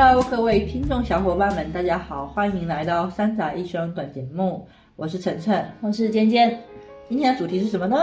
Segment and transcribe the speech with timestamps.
[0.00, 4.64] Hello，各位听众小伙伴们，大家好，欢迎来到三宅一生短节目，
[4.94, 6.56] 我是晨晨，我是尖尖。
[7.08, 7.96] 今天的主题是什么呢？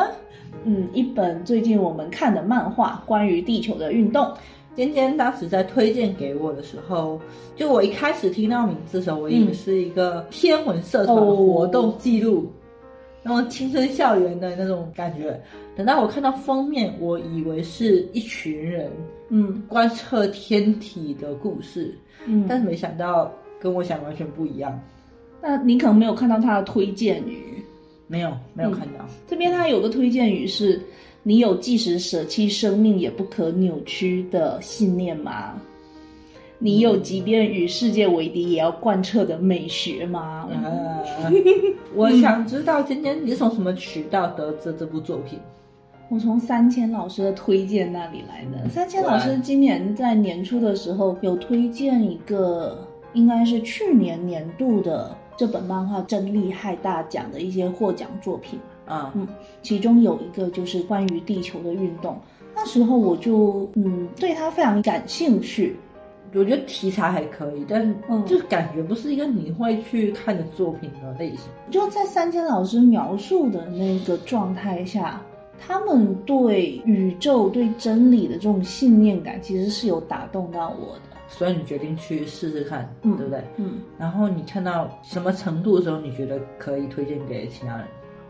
[0.66, 4.30] 嗯，一本最近我们看的漫画，关于地球的运动。
[4.76, 7.18] 尖尖当时在推荐给我的时候，
[7.56, 12.52] 就我一开始听到名字的时候，我以为是一个天文社团活动记录，
[13.26, 15.42] 那种青春校园的那种感觉。
[15.76, 18.92] 等到我看到封面，我以为是一群人，
[19.30, 24.80] 嗯，观测天体的故事，嗯但是没想到跟我想完全不一样。
[25.42, 27.64] 那你可能没有看到他的推荐语，
[28.06, 29.04] 没有，没有看到。
[29.28, 30.80] 这边他有个推荐语是：
[31.24, 35.60] 你有即使舍弃生命也不可扭曲的信念吗？
[36.58, 40.48] 你有即便与世界为敌也要贯彻的美学吗？
[40.64, 41.32] 啊，
[41.94, 45.38] 我想知道今天你从什么渠道得知这部作品？
[46.08, 48.70] 我从三千老师的推荐那里来的。
[48.70, 58.60] 三千老师今年在年初的时候有推荐一个，应该是去年年度的这本漫画真厉害大奖的一些获奖作品。
[58.86, 59.28] 啊，嗯，
[59.64, 62.16] 其中有一个就是关于地球的运动。
[62.54, 65.76] 那时候我就嗯对它非常感兴趣。
[66.36, 71.46] 我觉得题材还可以，但嗯就感觉不是一个你会去看的作品的类型。
[71.72, 75.22] 就在三千老师描述的那个状态下，
[75.58, 81.18] 他们对宇宙、对真理的这种信念感，其实是有打动到我的。
[81.28, 83.44] 所以你决定去试试看，嗯对不对？
[83.58, 87.86] 嗯，然后你看到什么程度的时候，你觉得可以推荐给其他人？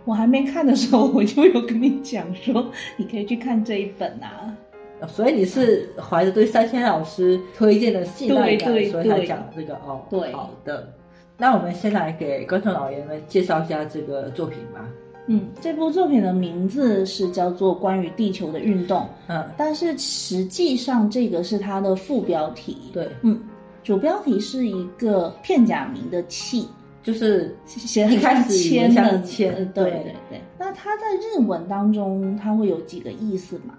[0.05, 4.55] 我还没看的时候，我就有跟你讲说，你可以去看这一本啊。
[5.01, 10.01] 哦所以你是怀着对三千老师推荐的信赖感，所以才讲这个哦。
[10.09, 10.91] 对好的。
[11.37, 14.87] 那我们先来给观众老爷们介绍一下这个作品吧。
[15.27, 22.77] 嗯，这部作品的名字是叫做《关于地球的运动》，嗯，但是实际上这个是它的副标题。
[22.93, 23.41] 对，嗯，
[23.83, 26.67] 主标题是一个片假名的“气
[27.01, 30.41] 就是”，写很一开始以为铅的像铅呃对对对对。
[30.59, 33.73] 那它在日文当中，它会有几个意思嘛？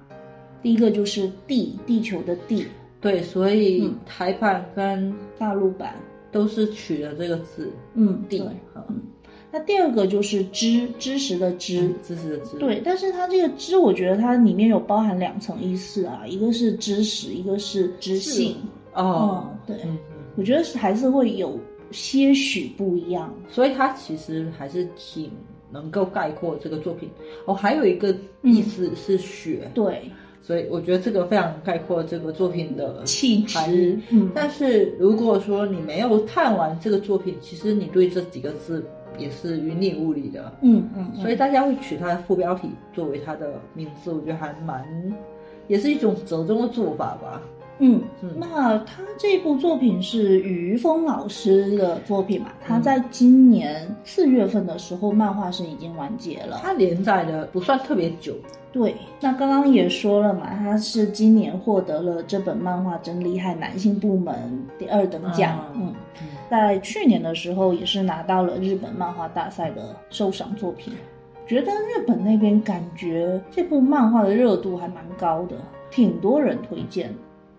[0.63, 2.67] 第一个就是地，地球的地，
[3.01, 3.95] 对，所以嗯。
[4.07, 5.95] 台版跟大陆版，
[6.33, 8.43] 都是取了这个字嗯，地
[9.53, 18.57] 那第二个就是知，知识的知，知识的知。，对，但是它这个知，我觉得它里面有包含两层意思啊，一个是知识，一个是知性。
[18.95, 19.87] 哦，嗯对。
[20.37, 21.59] 我觉得是还是会有
[21.91, 23.33] 些许不一样。
[23.49, 25.31] 所以它其实还是挺
[25.71, 27.09] 能够概括这个作品。
[27.47, 30.11] 哦，还有一个意思是雪，对，
[30.47, 38.85] 所以我觉得这个非常概括这个作品的气质，嗯，但是如果说你没有看完这个作品，其实你对这几个字
[39.19, 40.53] 也是云里雾里的。
[40.63, 44.87] 嗯嗯，所以大家会取它的副标题作为它的名字，我觉得还蛮，
[45.67, 47.43] 也是一种折中的做法吧。
[47.79, 52.53] 嗯嗯，那他这部作品是于峰老师的作品嘛？
[52.65, 56.61] 他在今年四月份的时候，漫画是已经完结了。
[56.63, 58.33] 他连载的不算特别久，
[58.77, 64.35] 对，那刚刚也说了嘛，他是今年获得了这本漫画真厉害男性部门
[64.79, 65.57] 第二等奖。
[65.57, 65.95] 啊嗯，
[66.51, 70.93] 在去年的时候也是拿到了日本漫画大赛的受赏作品。
[71.47, 75.57] 觉得日本那边感觉这部漫画的热度还蛮高的，
[75.91, 77.11] 挺多人推荐。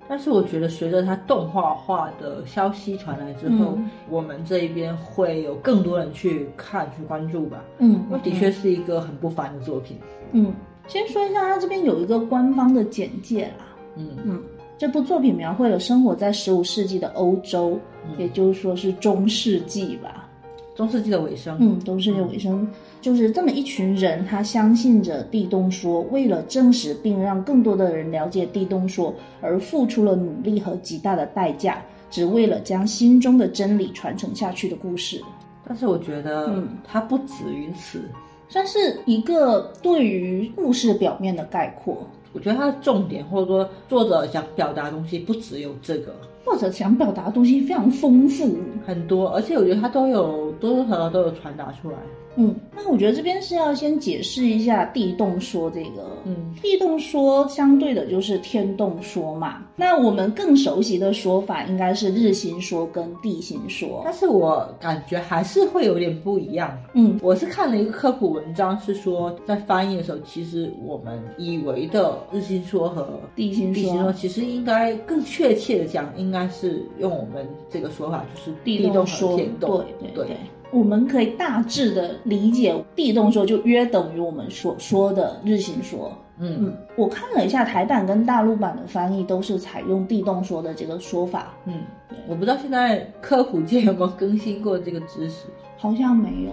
[0.08, 7.64] 但是我觉得随着它动画化的消息传来之后，嗯我们这一边会有更多人去看、去关注吧。
[7.80, 9.98] 嗯，因为的确是一个很不凡的作品。
[10.34, 10.54] 嗯，
[10.88, 13.66] 先说一下，它这边有一个官方的简介啦。
[13.96, 14.44] 嗯嗯，
[14.78, 17.80] 这部作品描绘了生活在十五世纪的欧洲，
[18.18, 20.30] 也就是说是中世纪吧。
[20.76, 21.58] 中世纪的尾声。
[21.60, 22.66] 嗯，中世纪尾声，
[23.02, 31.82] 就是这么一群人，他相信着地动说，为了证实并让更多的人了解地动说，而付出了努力和极大的代价，
[32.12, 35.22] 只为了将心中的真理传承下去的故事。
[35.68, 38.00] 但是我觉得嗯它不止于此。
[38.50, 41.98] 算是一个对于故事表面的概括，
[42.34, 46.16] 我觉得它的重点或者说作者想表达的东西不只有这个，
[46.46, 48.58] 作者想表达的东西非常丰富。
[48.86, 51.98] 很多，而且我觉得它都有多多少少都有传达出来。
[52.38, 59.64] 嗯，那我觉得这边是要先解释一下地动说这个，嗯，地动说相对的就是天动说嘛。
[59.76, 64.02] 那我们更熟悉的说法应该是日心说跟地心说。
[64.06, 66.78] 但是我感觉还是会有点不一样。
[66.94, 79.84] 嗯我是看了一个科普文章，是说在翻译的时候，其实我们以为的日心说和地心说地心说，其实应该更确切的讲，应该是用我们这个说法，就是地动说，天动。
[80.00, 80.38] 对对对。
[80.72, 86.58] 我们可以大致的理解，地动说就约等于我们所说的日行说，嗯。
[86.60, 91.82] 嗯，我看了一下台版跟大陆版的翻译都是采用地动说的这个说法，嗯，
[92.28, 95.46] 我不知道现在科普界有没有更新过这个知识。
[95.78, 96.52] 好像没有。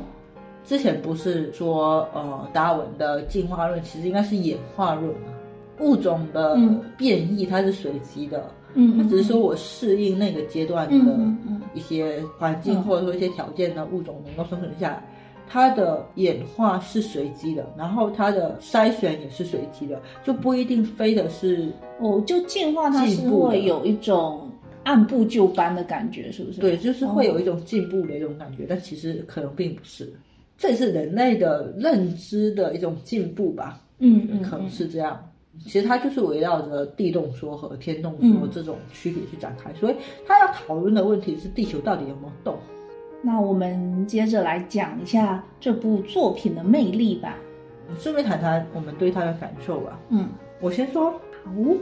[0.65, 5.33] 之前不是说，呃，达尔文的进化论其实应该是演化论嘛，
[5.81, 6.81] 物种的嗯。
[6.97, 15.03] 变异它是随机的，嗯，它只是说我适应那个阶段的嗯嗯嗯一些环境嗯或者说一些条件的物种能够生存下来。
[15.47, 24.51] 它的演化是随机的，然后它的筛选也是随机的，就不一定非得是哦，就进化它是会有一种
[24.85, 26.61] 按部就班的感觉，是不是？
[26.61, 30.11] 对，就是会有一种进步的一种感觉，但其实可能并不是。
[30.57, 35.23] 这也是人类的认知的一种进步吧，嗯嗯，可能嗯是这样。
[35.61, 39.97] 其实它就是围绕着地动说和天动说嗯这种区别去展开，所以
[40.27, 42.57] 它要讨论的问题是地球到底有没有动。
[43.23, 47.37] 那我们接着来讲一下这部作品的魅力吧。
[47.99, 49.99] 顺便谈谈我们对它的感受吧。
[50.11, 50.29] 嗯，
[50.61, 51.07] 我先说，
[51.45, 51.77] 哦，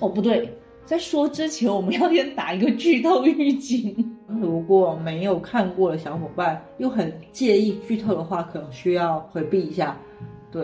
[0.00, 0.50] 哦不对，
[0.84, 3.94] 在说之前我们要先打一个剧透预警。
[4.40, 9.96] 如果没有看过的小伙伴又很介意剧透的话，可能需要回避一下。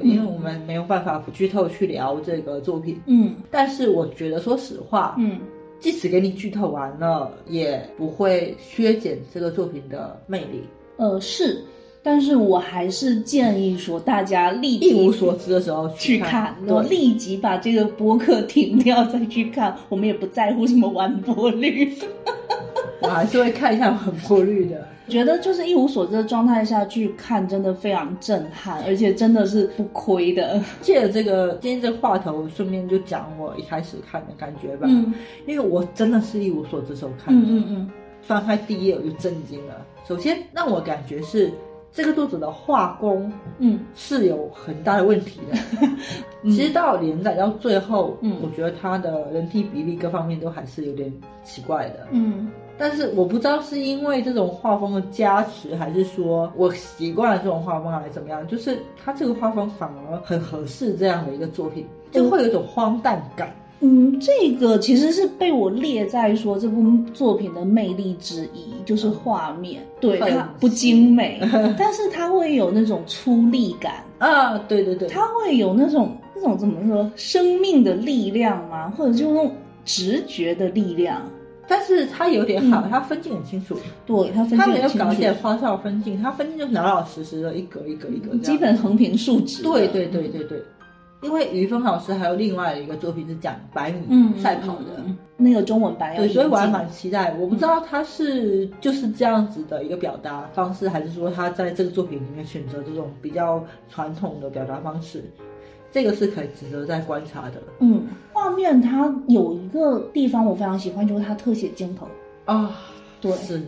[0.01, 3.01] 对，因为我们没有办法不剧透去聊这个作品。
[3.07, 5.39] 嗯但是我觉得，说实话，嗯
[5.81, 10.63] 即使给你剧透完了，也不会削减这个作品的魅力。
[10.97, 11.63] 呃是，
[12.03, 19.77] 但是我还是建议说大家立一无所知的时候去看，，然后，立即把这个播客停掉再去看。
[19.89, 21.93] 我们也不在乎什么完播率。
[23.03, 24.87] 我还是会看一下完播率的。
[25.13, 30.59] 觉得就是一无所知的状态下去看，真的非常震撼，而且真的是不亏的。
[30.81, 34.87] 借着这个今天这个话头，顺便就讲我一开始看的感觉吧。
[34.89, 35.13] 嗯
[35.47, 37.91] 因为我真的是一无所知的时候看的，嗯嗯嗯
[38.23, 39.87] 翻开第一页我就震惊了。
[40.09, 41.53] 首先让我感觉是
[41.93, 45.89] 这个作者的画工嗯是有很大的问题的。
[46.51, 51.13] 其实到连载到最后，嗯我觉得他的人体比例各方面都还是有点
[51.45, 52.07] 奇怪的。
[52.13, 58.47] 嗯但是我不知道是因为这种画风的加持，还是说我习惯了这种画风，还是怎么样？
[58.49, 63.55] 就是他这个画风反而很合适这样的一个作品，就会有一种荒诞感。
[63.85, 69.85] 嗯，这个其实是被我列在说这部作品的魅力之一，就是画面。
[70.01, 71.41] 对很它不精美，
[71.77, 78.89] 但是它会有那种粗粝感，啊，对对对，它会有那种那种怎么说生命的力量吗？
[78.97, 79.53] 或者就那种
[79.85, 81.21] 直觉的力量。
[81.73, 82.91] 但是他有点好，嗯。
[82.91, 83.75] 他分镜很清楚，
[84.05, 89.63] 对，它分他没有搞一些花哨分镜，他分镜就是老老实实的一格一格一格这样，基本横平竖直。
[89.63, 90.63] 对对对对对。
[91.23, 97.33] 因为于峰老师还有另外一个作品是讲百米嗯，赛跑的，嗯那个中文版对，所以我还蛮期待。
[97.39, 105.23] 我不知道他是就是这样子的一个表达方式，还是说他在这个作品里面选择这种比较传统的表达方式，
[105.93, 107.63] 这个是可以值得再观察的。
[107.81, 112.09] 嗯，画面它有一个地方我非常喜欢，就是它特写镜头，
[112.47, 112.81] 啊。
[113.21, 113.31] 对。
[113.33, 113.63] 是，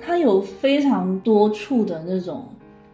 [0.00, 2.44] 它有非常多处的那种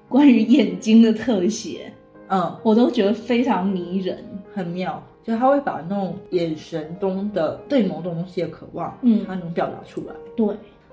[0.08, 1.92] 关于眼睛的特写，
[2.28, 4.22] 嗯，我都觉得非常迷人。
[4.54, 9.24] 很妙，就他会把那种眼神中的对某种东西的渴望，嗯。
[9.26, 10.14] 他能表达出来。
[10.36, 10.46] 对，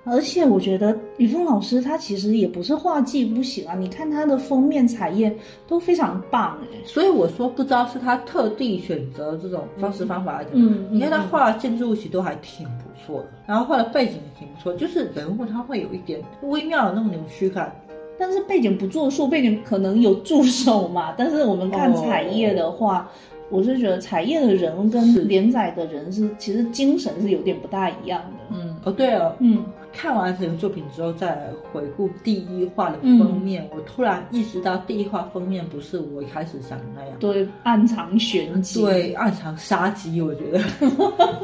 [0.05, 5.35] 而且我觉得雨峰老师他其实也不是画技不行啊，你看他的封面彩页
[5.67, 6.77] 都非常棒哎。
[6.85, 10.41] 所以我说，不知道是他特地选择这种方式方法。
[10.53, 17.75] 嗯你看他画的建筑物其实都还挺不错的，然后画的背景也挺不错，就是人物他会有一点微妙的那种扭曲感。
[18.17, 21.13] 但是背景不作数，背景可能有助手嘛。
[21.17, 23.09] 但是我们看哦彩页的话，
[23.49, 28.55] 我是觉得彩页的人跟连载的人是其实精神是有点不大一样的。
[28.55, 37.19] 嗯，哦对了，嗯看完整个作品之后再来回顾第一话的封面，嗯我突然意识到第一话封面不是我一开始想的那样。
[37.19, 40.59] 对，暗藏玄机，对，暗藏杀机，我觉得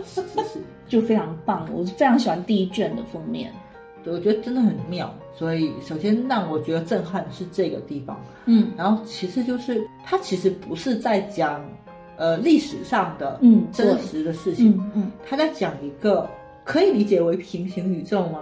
[0.05, 0.59] 是是是。
[0.87, 1.67] 就非常棒。
[1.73, 3.51] 我是非常喜欢第一卷的封面。
[4.03, 5.11] 对，我觉得真的很妙。
[5.33, 11.59] 所以，首先让我觉得震撼的是这个地方，嗯然后其次就是它其实不是在讲，
[12.17, 16.29] 呃，历史上的嗯真实的事情，嗯嗯，他在讲一个
[16.65, 18.39] 可以理解为平行宇宙吗？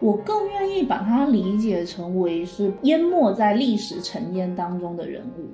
[0.00, 5.46] 我更愿意把它理解成为是淹没在历史尘烟当中的人物。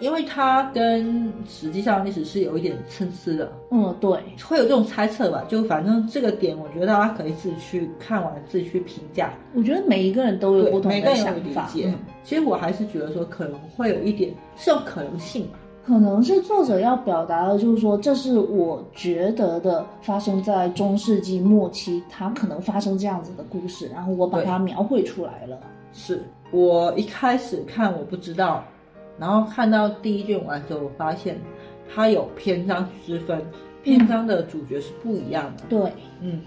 [0.00, 4.10] 因为它跟实际上历史是有一点参差的，嗯，对，
[4.44, 5.44] 会有这种猜测吧。
[5.48, 9.32] 就反正这个点，我觉得大家可以自己去看完，自己去评价。
[9.54, 11.70] 我觉得每一个人都有不，同的想法。
[12.24, 15.58] 其实我还是觉得说，可能会有一点是有可能性吧。
[15.86, 25.58] 可能是作者要表达的，就是说，这是我觉得的发生在中世纪末期，它可能发生这样子的故事，然后我把它描绘出来了。
[25.92, 28.64] 是我一开始看我不知道，
[29.18, 31.38] 然后看到第一卷完之后，我发现
[31.94, 33.40] 它有篇章之分，
[33.82, 35.64] 篇章的主角是不一样的。
[35.68, 36.40] 对，嗯，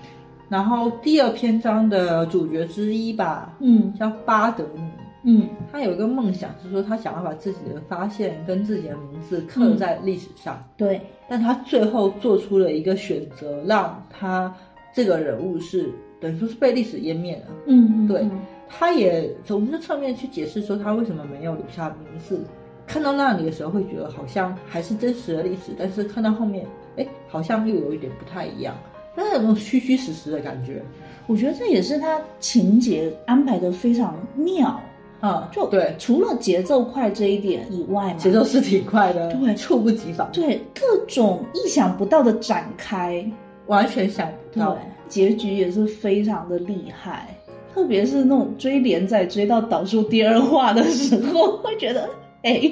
[0.49, 4.81] 然后第二篇章的主角之一吧，嗯叫巴德尼，
[5.29, 14.55] 嗯他有一个梦想是说他想要把自己的发现跟自己的名字刻在历史上，对，但他最后做出了一个选择，让他
[14.93, 15.91] 这个人物是
[16.21, 17.53] 等于说是被历史湮灭了。
[17.65, 22.39] 嗯嗯对嗯他也从这侧面去解释说他为什么没有留下名字。
[22.85, 26.65] 看到那里的时候，会觉得好像还是真实的历史，但是看到后面，
[26.95, 28.73] 哎，好像又有一点不太一样，
[29.13, 30.81] 但是有种虚虚实实的感觉。
[31.27, 34.81] 我觉得这也是他情节安排的非常妙。
[35.19, 43.25] 啊，就对，除了节奏快这一点以外嘛，节奏是挺快的，对猝不及防，对各种意想不到的展开，
[43.65, 44.77] 完全想不对到。，
[45.09, 47.27] 结局也是非常的厉害。
[47.73, 52.09] 特别是那种追连载追到倒数第二话的时候， 会觉得，
[52.43, 52.71] 哎，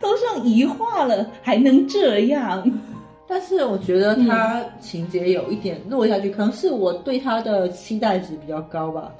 [0.00, 2.70] 都剩一话了，还能这样？
[3.26, 9.12] 但是我觉得他情节有一点落下去，可能是我对他的期待值比较高吧。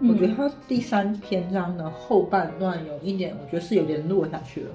[0.00, 4.70] 嗯我觉得他第三篇章的后半段有一点，我觉得是有点落下去了，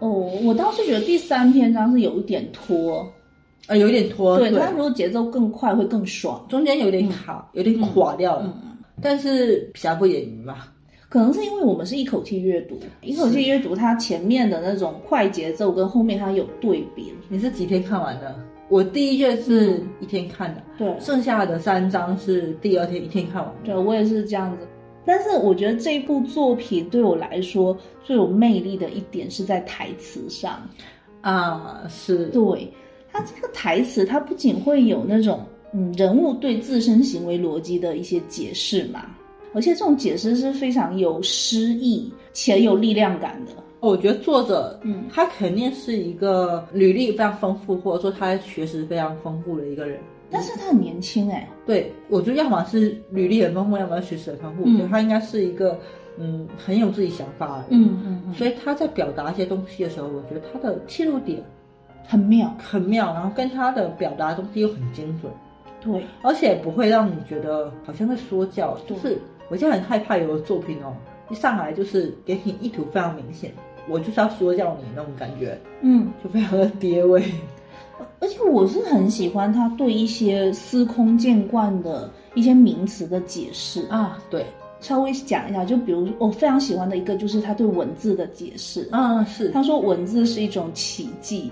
[0.00, 0.10] 哦，
[0.44, 3.10] 我倒是觉得第三篇章是有一点拖，
[3.68, 6.44] 呃，有一点拖，对，对，它如果节奏更快会更爽。
[6.48, 8.52] 中间有点卡，有点垮掉了。
[8.62, 10.68] 嗯，但是瑕不掩瑜嘛，
[11.08, 17.14] 可能是因为我们是一口气阅读，一口气阅读它前面的那种快节奏跟后面它有对比。
[17.30, 18.38] 你是几天看完的？
[18.68, 23.52] 我第一卷是一天看的，对，剩下的三章是第二天一天看完。
[23.64, 24.66] 对我也是这样子。
[25.04, 30.60] 但是我觉得这部作品对我来说最有魅力的一点是在台词上。
[31.20, 32.72] 啊，是，对
[33.12, 39.06] 它这个台词，它不仅会有那种嗯人物对自身行为逻辑的一些解释嘛，
[39.52, 43.52] 而且这种解释是非常有诗意且有力量感的。
[43.86, 49.98] 我觉得作者，嗯，他肯定是一个履历非常丰富，或者说他学识非常丰富的一个人。
[50.28, 54.62] 但是他很年轻哎、对，我觉得要么是履历很丰富，要么是学识很丰富。
[54.64, 55.78] 嗯我觉得他应该是一个，
[56.18, 57.80] 嗯，很有自己想法的人。
[57.82, 61.40] 嗯嗯嗯，所以他在表达一些东西的时候，我觉得他的切入点
[62.08, 62.52] 很妙。
[62.58, 65.32] 很妙，然后跟他的表达的东西又很精准，
[65.80, 68.76] 对，而且不会让你觉得好像在说教。
[68.88, 69.16] 就是
[69.48, 70.92] 我现在很害怕有的作品哦，
[71.30, 73.52] 一上来就是给你意图非常明显，
[73.88, 77.22] 我就是要说教你那种感觉，嗯，就非常的跌位。
[78.20, 83.86] 而且我是很喜欢他对一些司空见惯的一些名词的解释。
[83.88, 84.44] 啊，对，
[84.80, 88.88] 稍微讲一下，就比如我非常喜欢的一个就是他对文字的解释。
[88.90, 91.50] 啊，是，他说文字是一种奇迹。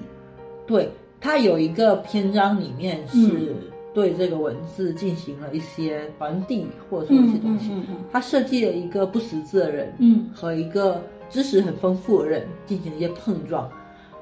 [0.66, 0.88] 对，
[1.20, 3.56] 他有一个篇章里面嗯是
[3.94, 7.70] 对这个文字进行了一些传递，或者说一些东西。
[7.72, 11.00] 嗯嗯他设计了一个不识字的人嗯和一个
[11.30, 13.70] 知识很丰富的人进行一些碰撞，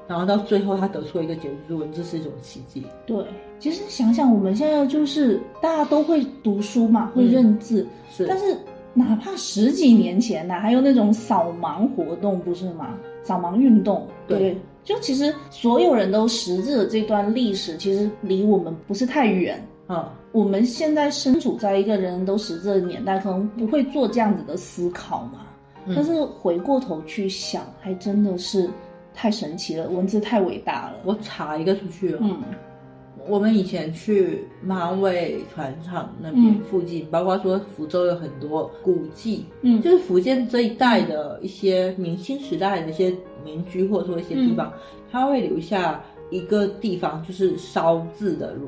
[0.07, 2.85] 然后到最后他得出一个结论，就是文字是一种奇迹。
[3.05, 3.23] 对。
[3.59, 8.57] 其实想想我们现在就是大家都会读书嘛，会认字，是，但是
[8.93, 12.89] 哪怕十几年前呐、还有那种扫盲活动，不是吗？
[13.21, 19.65] 扫盲运动，对对，就其实所有人都识字的这段历史，其实离我们不是太远。
[19.87, 25.45] 嗯，我们现在身处在一个人人都识字的年代，可能不会做这样子的思考嘛。
[25.85, 28.69] 嗯但是回过头去想，还真的是
[29.13, 30.97] 太神奇了，文字太伟大了。
[31.03, 32.19] 我查一个出去哦。
[32.21, 32.41] 嗯
[33.25, 48.67] 我们以前去马尾船厂那边嗯附近，包括说福州有很多古迹，嗯就是福建这一带的一些明清时代的一些民居，或者说一些地方，嗯它会留下一个地方，就是烧字的炉。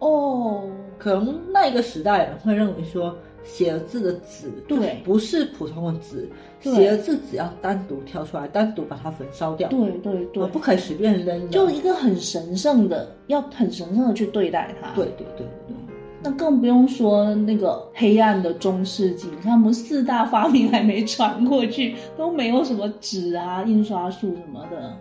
[0.00, 0.64] 哦，
[0.98, 6.28] 可能那一个时代人会认为说，写了字的纸对不是普通的纸，
[6.60, 11.48] 写了字只要单独挑出来，单独把它焚烧掉，对对对，呃不可以随便扔。
[11.50, 14.92] 就一个很神圣的，要很神圣的去对待它。
[14.94, 15.76] 对对对对
[16.20, 24.96] 那更不用说那个黑暗的中世纪，你看我们四大发明还没传过去，都没有什么纸啊、印刷术什么的。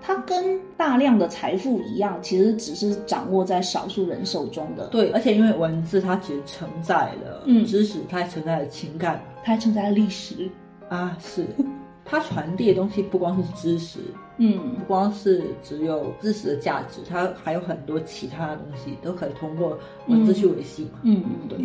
[0.00, 4.86] 它跟大量的财富一样，其实只是掌握在少数人手中的。
[4.88, 10.48] 对，而且因为文字它其实承载了嗯知识，它还承载了情感它还承载了历史。
[10.88, 11.44] 啊，是
[12.04, 13.98] 它传递的东西不光是知识，
[14.38, 21.00] 嗯不光是只有知识的价值，它还有很多其他的东西都可以通过文字去维系嘛。
[21.02, 21.58] 嗯嗯，对。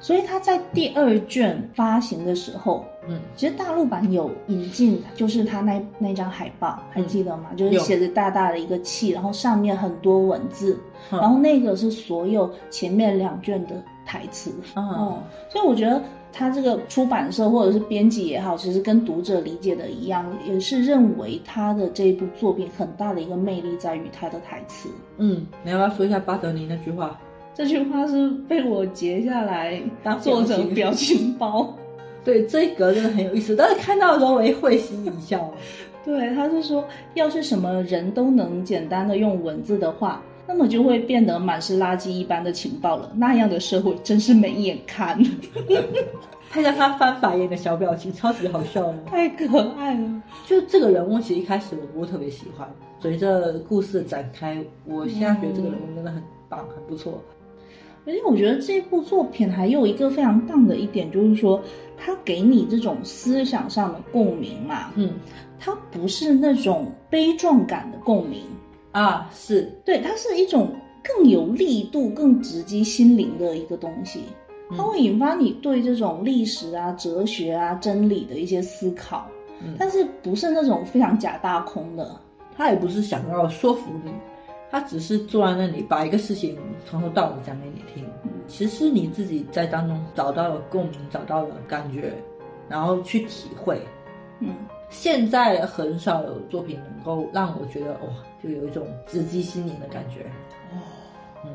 [0.00, 7.50] 所以他在第二卷发行的时候，嗯，其实大陆版有引进，就是他那那张海报，还记得吗？
[7.54, 10.78] 就是写着大大的一个“气”，然后上面很多文字，
[11.12, 14.50] 嗯然后那个是所有前面两卷的台词。
[14.74, 15.18] 嗯哦，
[15.50, 16.02] 所以我觉得
[16.32, 24.88] 他这个出版社或者是编辑也好，其实跟读者理解的一样，也是认为他的这一部作品很大的一个魅力在于他的台词。
[25.18, 27.18] 嗯，你要不要说一下巴德尼那句话？
[27.60, 31.76] 这句话是被我截下来当做成表表情包。
[32.24, 35.52] 对，这一格真的很有意思，但是看到的时候我也会心一笑。
[36.02, 43.12] 对，他是说，要是什么人都能简单的用文字的话，那么就会变得满是垃圾一般的情报了。
[43.14, 45.22] 那样的社会真是没眼看，
[46.50, 48.94] 配上他翻白眼的小表情，超级好笑的。
[49.04, 50.22] 太可爱了。
[50.46, 52.66] 就这个人物，其实一开始我不是特别喜欢，
[53.00, 57.22] 随着故事的展开，我现在觉得这个人物真的很棒，很不错。
[58.10, 61.62] 而且我觉得这部作品还有一个非常棒的一点，就是说
[61.96, 64.90] 它给你这种思想上的共鸣嘛。
[64.96, 65.12] 嗯，
[65.60, 68.42] 它不是那种悲壮感的共鸣，
[68.90, 70.72] 啊，是对，它是一种
[71.04, 74.22] 更有力度、更直击心灵的一个东西。
[74.76, 79.26] 它会引发你对这种历史啊、哲学啊、真理的一些思考，
[79.62, 82.20] 嗯但是不是那种非常假大空的。
[82.56, 84.10] 他也不是想要说服你，
[84.70, 88.06] 他只是坐在那里把一个事情从头到尾讲给你听。
[88.46, 92.12] 其实你自己在当中找到了共鸣，找到了感觉，
[92.68, 93.80] 然后去体会。
[94.40, 94.54] 嗯，
[94.88, 98.08] 现在很少有作品能够让我觉得哇，
[98.42, 100.22] 就有一种直击心灵的感觉。
[100.72, 100.78] 哦，
[101.44, 101.54] 嗯，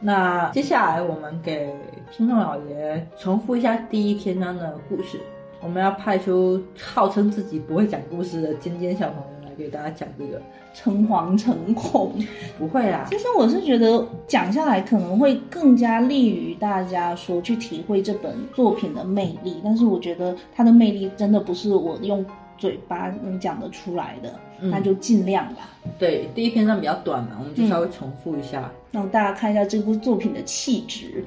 [0.00, 1.74] 那接下来我们给
[2.12, 5.18] 听众老爷重复一下第一篇章的故事。
[5.62, 10.40] 我们要派出号称自己不会讲故事的尖尖小朋友来给大家讲这个。
[10.72, 12.14] 诚惶诚恐。
[12.56, 22.24] 不会啦，其实我是觉得讲下来可能会更加利于大家说去体会这本作品的魅力，但是我觉得它的魅力真的不是我用
[22.56, 28.70] 嘴巴能讲得出来的，嗯那就尽量吧，对，第一篇章比较短嘛，我们就稍微重复一下。
[28.92, 31.24] 让大家看一下这部作品的气质。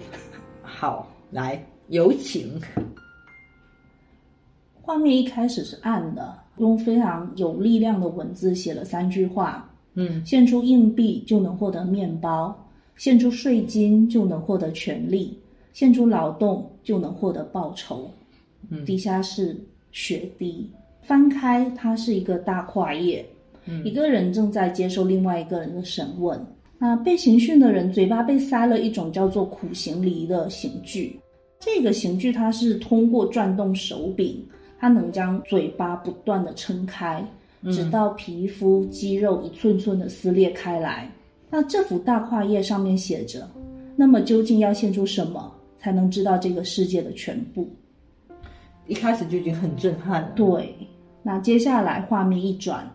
[0.61, 2.61] 好，来有请。
[4.81, 12.55] 画面一开始是暗的，用非常有力量的文字写了三句话：嗯献出硬币就能获得面包，
[12.95, 15.37] 献出税金就能获得权利，
[15.73, 18.09] 献出劳动就能获得报酬。
[18.69, 19.57] 嗯底下是
[19.91, 20.69] 雪滴，
[21.01, 23.25] 翻开它是一个大跨页，
[23.65, 26.39] 嗯一个人正在接受另外一个人的审问。
[26.79, 31.17] 那被刑讯的人嘴巴被塞了一种叫做苦行梨的刑具，
[31.59, 34.43] 这个刑具它是通过转动手柄，
[34.83, 37.25] 它能将嘴巴不断的撑开，
[37.71, 41.09] 直到皮肤肌肉一寸寸的撕裂开来。
[41.49, 43.49] 那这幅大跨页上面写着：
[43.95, 47.65] 那么究竟要献出什么，才能知道这个世界的全部？
[48.85, 50.33] 一开始就已经很震撼了。
[50.35, 50.75] 对，
[51.21, 52.85] 那接下来画面一转，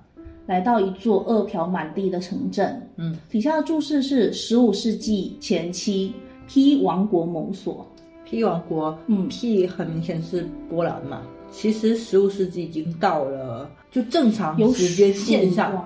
[0.44, 6.12] 来到一座饿殍满地的城镇，嗯，底下的注释是十五世纪前期
[6.46, 7.90] P 王国某所
[8.26, 11.22] ，P 王国，嗯，P 很明显是波兰嘛。
[11.50, 15.84] 其实十五世纪已经到了，就正常有时间线上。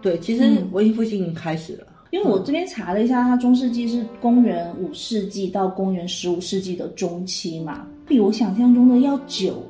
[0.00, 1.86] 对，其实嗯文艺复兴已经开始了。
[2.10, 9.62] 因为我这边查了一下，它中世纪是公元五世纪到公元十五世纪的中期嘛，比我想象中的要久。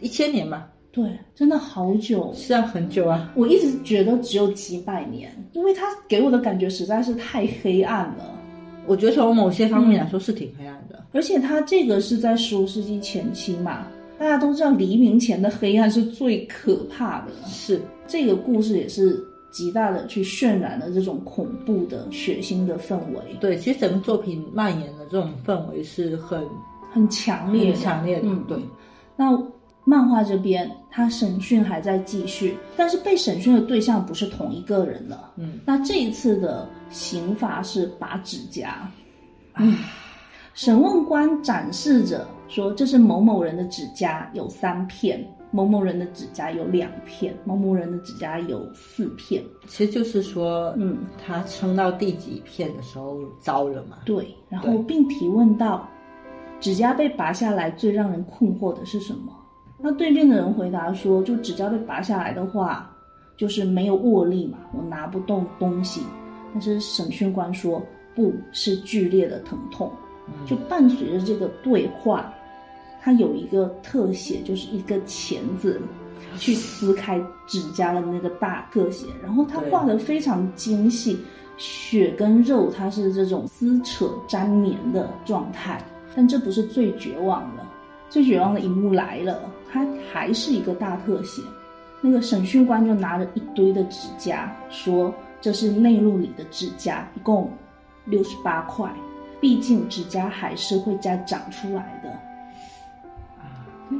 [0.00, 1.04] 一千年嘛，对，
[1.34, 2.32] 真的好久。
[2.34, 3.30] 是啊，很久啊。
[3.36, 8.34] 我一直觉得只有几百年，因为它给我的感觉实在是太黑暗了。
[8.86, 11.04] 我觉得从某些方面来说是挺黑暗的。
[11.12, 13.86] 而且它这个是在十五世纪前期嘛，
[14.22, 17.32] 大家都知道黎明前的黑暗是最可怕的。
[17.44, 26.40] 是，这个故事也是极大的去渲染了这种恐怖的、血腥的氛围，对，其实整个作品蔓延的这种氛围是很
[26.92, 28.28] 很强烈的，很强烈的。
[28.28, 28.56] 嗯，对，
[29.16, 29.36] 那
[29.82, 35.32] 漫画这边，他审讯还在继续，但是被审讯的对象不是同一个人了。
[35.36, 38.88] 嗯，那这一次的刑罚是拔指甲。
[39.56, 39.76] 嗯，
[40.54, 49.42] 审问官展示着说，这是某某人的指甲有三片，某某人的指甲有两片，某某人的指甲有四片。
[49.66, 53.98] 其实就是说，嗯，他撑到第几片的时候糟了嘛。
[54.04, 55.88] 对，然后并提问到，
[56.60, 59.32] 指甲被拔下来最让人困惑的是什么？
[59.78, 62.94] 那对面的人回答说，就指甲被拔下来的话，
[63.38, 66.02] 就是没有握力嘛，我拿不动东西。
[66.52, 67.82] 但是审讯官说，
[68.14, 69.90] 不是剧烈的疼痛。
[70.46, 72.32] 就伴随着这个对话，
[73.00, 75.80] 它有一个特写，就是一个钳子
[76.38, 81.18] 去撕开指甲的那个大特写，然后它画的非常精细，
[81.56, 85.82] 血跟肉它是这种撕扯粘连的状态。
[86.14, 87.64] 但这不是最绝望的，
[88.10, 91.40] 最绝望的一幕来了，它还是一个大特写。
[92.02, 97.50] 那个审讯官就拿着一堆的指甲，说这是内陆里的指甲，一共
[98.04, 98.92] 六十八块。
[99.42, 102.10] 毕竟指甲还是会再长出来的。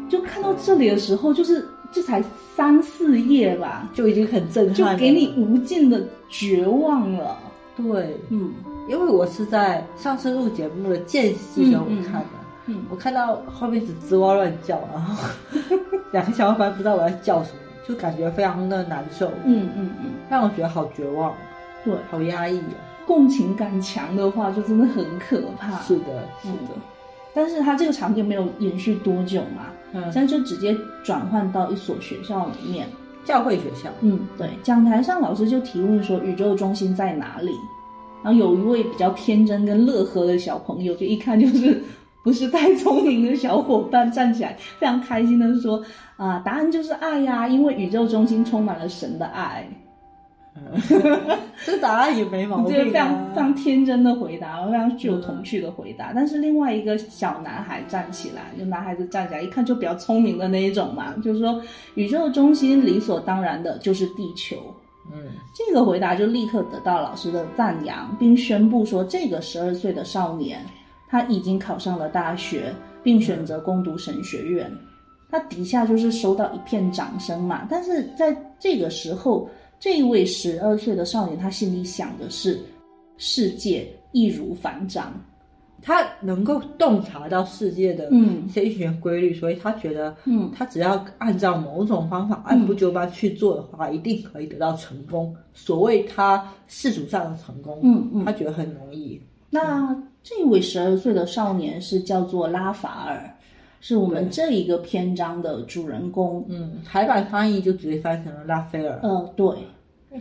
[0.08, 2.24] 就看到这里的时候，就是这才
[2.56, 7.36] 三四页吧，就已经很震撼，就给你无尽的绝望了。
[7.76, 8.54] 对，嗯。
[8.88, 12.28] 因为我是在上次录节目的间隙中嗯嗯看的，
[12.66, 15.28] 嗯我看到后面只吱哇乱叫，然后
[16.12, 21.32] 两个小伙伴不知道我在叫什么，就感觉非常的难受，嗯嗯嗯，让我觉得好绝望，
[21.84, 22.74] 对，好压抑啊。
[23.06, 25.78] 共情感强的话，就真的很可怕。
[25.80, 26.74] 是的，是嗯的，
[27.34, 32.86] 但是他这个场景没有延续多久嘛，嗯，现在就直接转换到一所学校里面。
[33.24, 37.52] 教会学校，嗯，对，讲台上老师就提问说宇宙中心在哪里？
[38.20, 41.80] 然后有一位比较天真跟乐呵的小朋友，就一看就是
[42.24, 45.80] 不是太聪明的小伙伴，站起来非常开心的说
[46.18, 49.68] ：“啊，答案就是爱呀，因为宇宙中心充满了神的爱。”
[51.64, 56.12] 这答案也没毛病、非常非常天真的回答，非常具有童趣的回答。
[56.14, 61.60] 但是另外一个小男孩站起来，就男孩子站起来，一看就比较聪明的那一种嘛，就是说
[61.94, 64.56] 宇宙中心理所当然的就是地球。
[65.12, 70.64] 嗯，这个回答就立刻得到老师的赞扬，并宣布说，这个十二岁的少年
[71.08, 74.70] 他已经考上了大学，并选择攻读神学院。
[75.28, 77.66] 他底下就是收到一片掌声嘛。
[77.68, 79.48] 但是在这个时候，
[79.82, 82.56] 这一位十二岁的少年，他心里想的是，
[83.16, 85.12] 世界易如反掌。
[85.82, 95.34] 他能够洞察到世界的嗯一些运行规律，所以他觉得，嗯他只要按照某种方法按部就班去做的话，一定可以得到成功。
[95.52, 99.20] 所谓他世俗上的成功，嗯嗯他觉得很容易。
[99.50, 103.28] 那这位十二岁的少年是叫做拉法尔，
[103.80, 106.46] 是我们这一个篇章的主人公。
[106.48, 109.48] 嗯，台版翻译就直接翻成了拉斐尔，呃，对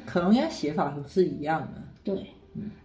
[0.05, 1.81] 可能人家写法不是一样的。
[2.03, 2.25] 对，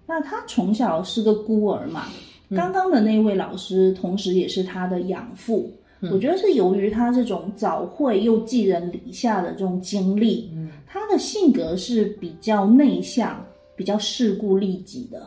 [0.07, 2.07] 那他从小是个孤儿嘛。
[2.49, 5.69] 嗯刚刚的那位老师，同时也是他的养父。
[6.01, 15.27] 嗯我觉得是由于他这种早慧又寄人篱下的这种经历，嗯他的性格是比较内向、比较世故利己的。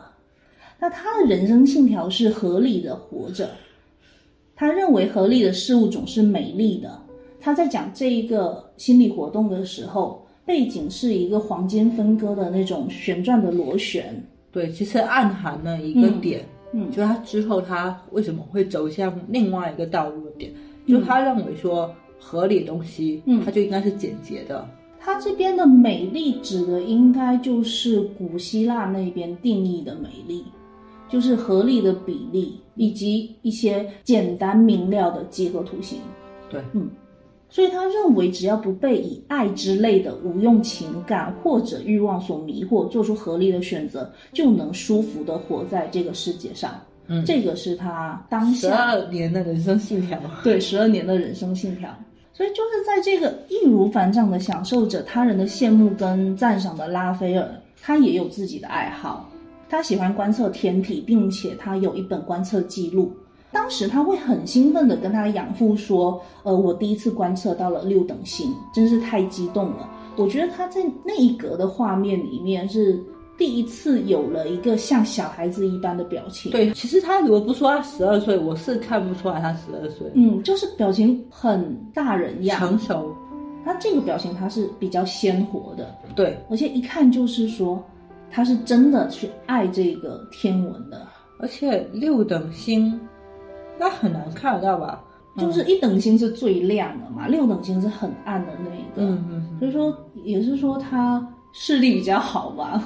[0.78, 3.50] 那他的人生信条是合理的活着，
[4.56, 6.98] 他认为合理的事物总是美丽的。
[7.38, 14.22] 他在讲这一个心理活动的时候，背景是一个黄金分割的那种旋转的螺旋。
[14.52, 20.52] 对，其实暗含了一个点，嗯就是他之后他为什么会走向另外一个道路的点，
[20.88, 24.68] 就他认为说合理的东西，嗯它就应该是简洁的。
[24.98, 30.44] 它这边的美丽指的应该就是古希腊那边定义的美丽，
[31.08, 36.00] 就是合理的比例以及一些简单明了的几何图形。
[36.50, 36.90] 对，嗯，
[37.50, 46.80] 所以他认为只要不被以爱之类的无用情感或者欲望所迷惑，做出合理的选择，就能舒服的活在这个世界上。
[47.08, 50.16] 嗯这个是他当十下二年的人生信条。
[50.44, 51.92] 对十二年的人生信条。
[52.32, 57.46] 所以就是在这个易如反掌的享受着他人的羡慕跟赞赏的拉斐尔，
[57.82, 59.28] 他也有自己的爱好，
[59.68, 63.12] 他喜欢观测天体，并且他有一本观测记录。
[63.52, 73.02] 当时他会很兴奋的跟他养父说：“呃，我第一次观测到了六等星，真是太激动了。”我觉得他在那一格的画面里面是
[73.38, 76.52] 第一次有了一个像小孩子一般的表情。
[76.52, 80.10] 对，其实他如果不说他十二岁，我是看不出来他十二岁。
[80.14, 83.14] 嗯，就是表情很大人样，成熟，
[83.64, 87.82] 他这个表情他是比较鲜活的，对，而且一看就是说
[88.30, 91.06] 他是真的去爱这个天文的，
[91.38, 93.00] 而且六等星，
[93.80, 95.02] 那很难看得到吧？
[95.38, 102.82] 就是一等星是最亮的嘛，六等星是很暗的那一个，嗯嗯，所以说也是说他视力比较好吧，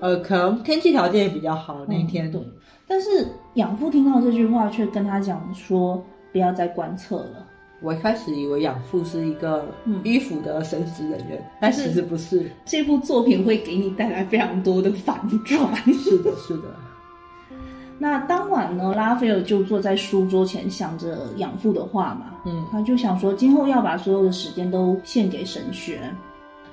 [0.00, 2.28] 呃，可能天气条件也比较好那一天。
[2.28, 2.40] 嗯对，
[2.86, 7.46] 但是养父听到这句话却跟他讲说不要再观测了。
[7.80, 9.66] 我一开始以为养父是一个
[10.04, 12.48] 迂腐的神职人员，但其实不是。
[12.64, 15.74] 这部作品会给你带来非常多的反转。
[15.94, 16.64] 是的，是的。
[17.98, 26.00] 那当晚呢，拉斐尔就坐在书桌前想着养父的话嘛，嗯，他就想说今后要把所有的时间都献给神学。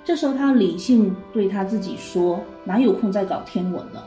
[0.04, 4.04] 这时候他理性对他自己说，哪有空再搞天文了？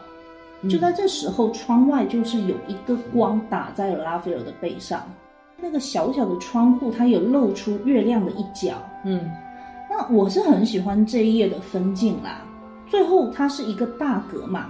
[0.68, 5.02] 就在这时候，窗外就是有一个光打在了拉斐尔的背上，
[5.60, 8.74] 那个小小的窗户，它有露出月亮的一角。
[9.04, 9.30] 嗯，
[9.90, 12.42] 那我是很喜欢这一页的分镜啦。
[12.88, 14.66] 最后它是一个大格嘛，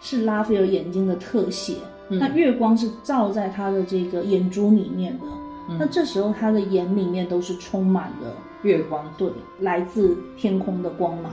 [0.00, 1.74] 是拉斐尔眼睛的特写。
[2.08, 5.24] 嗯那月光是照在他的这个眼珠里面的。
[5.68, 8.32] 嗯那这时候他的眼里面都是充满了
[8.62, 9.04] 月光。
[9.18, 9.28] 对
[9.60, 11.32] 来自天空的光芒。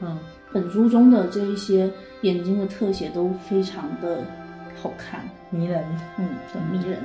[0.00, 0.18] 嗯，
[0.52, 4.22] 本书中的这一些眼睛的特写都非常的
[4.82, 5.82] 好看，迷人。
[6.18, 6.98] 嗯，很迷人。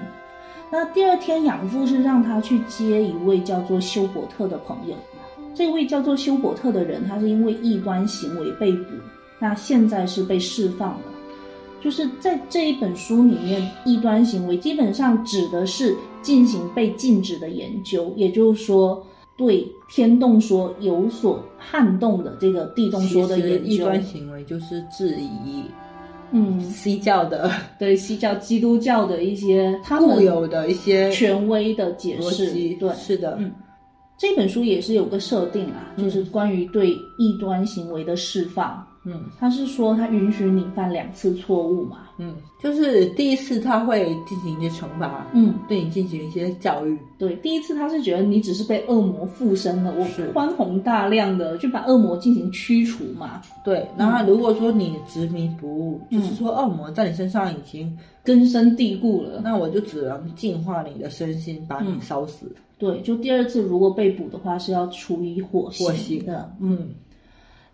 [0.69, 4.95] 那第二天养父是让他去接一位叫做休伯特的朋友，
[5.55, 8.89] 这位叫做休伯特的人，他是因为异端行为被捕，
[9.39, 11.01] 那现在是被释放了。
[11.79, 19.05] 就是在这一本书里面，异端行为基本上指的是进行被禁止的研究，也就是说
[19.37, 23.65] 对天动说有所撼动的这个地动说的研究。
[23.65, 25.63] 异端行为就是质疑，
[26.31, 32.51] 嗯，西教的 对西教、基督教的一些 他们固有的一些权威的解释。
[32.79, 33.53] 对，是的，嗯，
[34.17, 38.83] 这本书也是有个设定啊，就是关于对异端行为的释放。
[39.09, 41.99] 嗯，他是说他允许你犯两次错误嘛？
[42.17, 46.97] 嗯，就是第一次他会进行一些惩罚，嗯，对你进行一些教育。
[47.17, 53.41] 对，第一次他是觉得你只是被恶魔附身了，我宽宏大量的去把恶魔进行驱除嘛。
[53.63, 62.51] 对，然后如果说你执迷不悟，就是说恶魔在你身上已经根深蒂固了，那我就只能净化你的身心，把你烧死。
[62.79, 66.89] 对，就第二次如果被捕的话是要处以火刑的，嗯。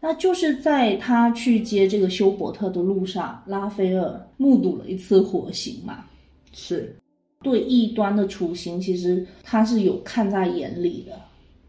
[0.06, 6.04] 那就是在他去接这个休伯特的路上，拉斐尔目睹了一次火刑嘛？
[6.52, 6.94] 是，
[7.42, 11.14] 对异端的处刑，其实他是有看在眼里的。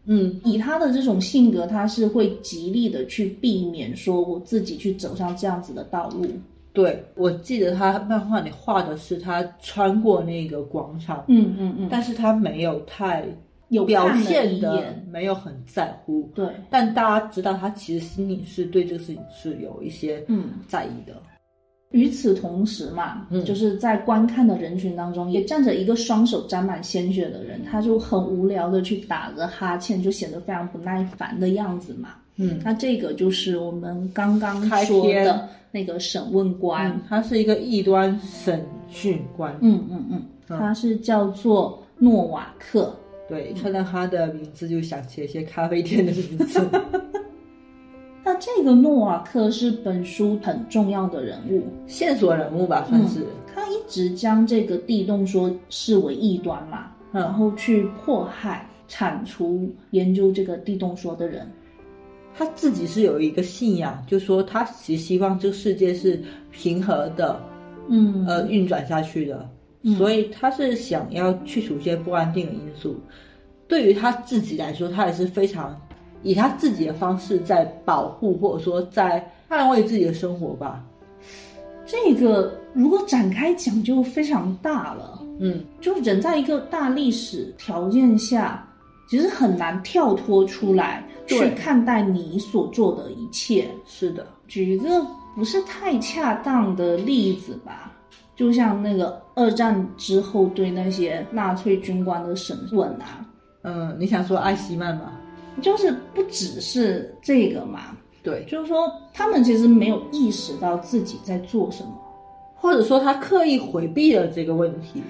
[0.03, 6.27] 嗯，以他的这种性格，他是会极力的去避免说我自己去走上这样子的道路。
[6.73, 13.25] 对，我记得他漫画里画的是他穿过那个广场，嗯嗯嗯，但是他没有太。
[13.69, 21.13] 有表现的没有很在乎，对，但大家知道他其实心里是对这个事情是有一些嗯在意的。
[21.91, 32.09] 与此同时嘛，嗯，就是在观看的人群当中，也站着一个双手沾满鲜血的人，他就很无聊的去打着哈欠，就显得非常不耐烦的样子嘛。
[32.35, 39.57] 嗯，那这个就是我们刚刚说的那个审问官，他是一个异端审讯官。
[39.61, 42.93] 嗯嗯嗯，他是叫做诺瓦克。
[43.27, 46.61] 对，看到他的名字就想起一些咖啡店的名字。
[48.23, 53.25] 那这个诺瓦克是本书很重要的人物，线索人物吧，算是。
[53.53, 61.47] 他一直将这个地洞说视为异端嘛，然后去迫害、铲除研究这个地洞说的人。
[62.37, 67.39] 他自己是有一个信仰，就说他其实希望这个世界是平和的，
[67.87, 69.47] 嗯，呃，运转下去的。
[69.97, 72.99] 所以他是想要去除一些不安定的因素，
[73.67, 75.79] 对于他自己来说，他也是非常
[76.23, 80.83] 以他自己的方式在保护或者说在捍卫自己的生活吧。
[81.85, 88.67] 这个如果展开讲就非常大了，嗯，就人在一个大历史条件下，
[89.07, 93.67] 其实很难跳脱出来去看待你所做的一切。
[93.85, 97.91] 是的，举一个不是太恰当的例子吧。
[98.35, 103.25] 就像那个二战之后对那些纳粹军官的审问啊，
[103.63, 105.13] 嗯，你想说艾希曼吗？
[105.61, 111.91] 就是不只是这个嘛，对，就是说他们其实没有意识到自己在做什么，
[112.55, 115.01] 或者说他刻意回避了这个问题，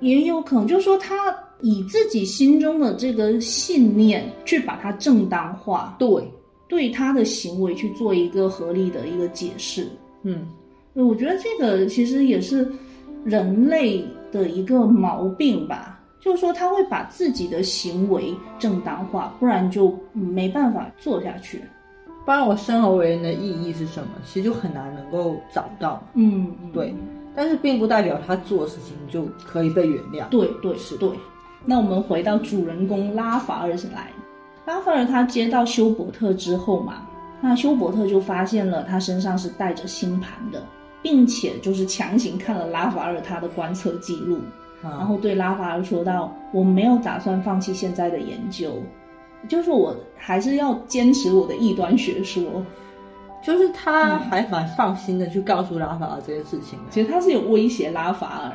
[0.00, 6.30] 也有可能就是说他以自己心中的这个信念去把它正当化，对，
[6.68, 9.88] 对他的行为去做一个合理的一个解释，
[10.24, 10.46] 嗯。
[11.02, 12.70] 我觉得这个其实也是
[13.24, 21.60] 人类的一个毛病吧，就是说他会把自己的行为正当化，不然就没办法做下去。
[22.24, 24.08] 不然我生而为人的意义是什么？
[24.24, 26.02] 其实就很难能够找到。
[26.14, 26.94] 嗯，对。
[27.36, 30.28] 但是并不代表他做的事情就可以被原谅。
[30.28, 31.10] 对对是对。
[31.64, 34.12] 那我们回到主人公拉法尔来，
[34.64, 37.06] 拉法尔他接到休伯特之后嘛，
[37.40, 40.62] 那休伯特就发现了他身上是带着星盘的。
[41.04, 44.38] 并且就是强行看了拉法尔他的观测记录，
[44.82, 48.72] 然后对拉法尔说道：“我没有打算放弃现在的研究，
[49.46, 52.42] 就是我还是要坚持我的异端学说。”
[53.44, 56.78] 就是他还蛮放心的去告诉拉法尔这件事情。
[56.88, 58.50] 其实他是有威胁拉法尔，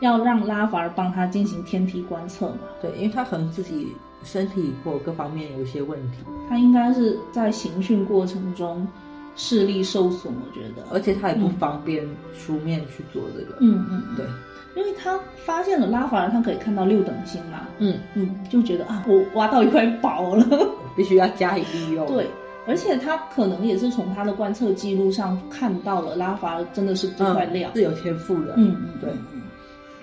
[0.00, 2.60] 要让拉法尔帮他进行天体观测嘛？
[2.80, 3.88] 对，因为他可能自己
[4.24, 8.88] 身体或各方面有一些问题，他应该是在刑讯过程中。
[9.42, 12.06] 视力受损，我觉得，而且他也不方便
[12.38, 13.56] 出面去做这个。
[13.60, 14.26] 嗯嗯，对，
[14.76, 17.66] 因为他发现了拉法尔，他可以看到六等星嘛。
[17.78, 20.46] 嗯嗯，就觉得啊，我挖到一块宝了，
[20.94, 22.06] 必须要加以利用。
[22.06, 22.26] 对，
[22.66, 28.52] 而且他可能也是从他的观测记录上看到了拉法尔真的是这块料，是有天赋的。
[28.58, 29.10] 嗯嗯，对。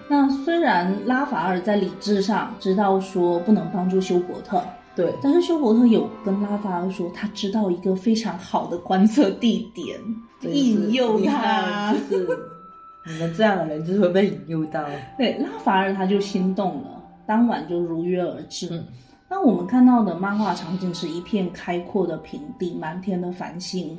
[0.09, 4.59] 那虽然拉法尔在理智上知道说不能帮助休伯特。
[4.97, 9.97] 对，但是休伯特有跟拉法尔说，他知道一个非常好的观测地点，
[10.51, 11.93] 引诱他。
[12.09, 12.27] 就是
[13.05, 14.83] 你们这样的人就是会被引诱到。
[15.17, 18.67] 对，拉法尔他就心动了，当晚就如约而至。
[18.71, 18.83] 嗯
[19.29, 23.97] 那我们看到的漫画场景是一片开阔的平地，满天的繁星。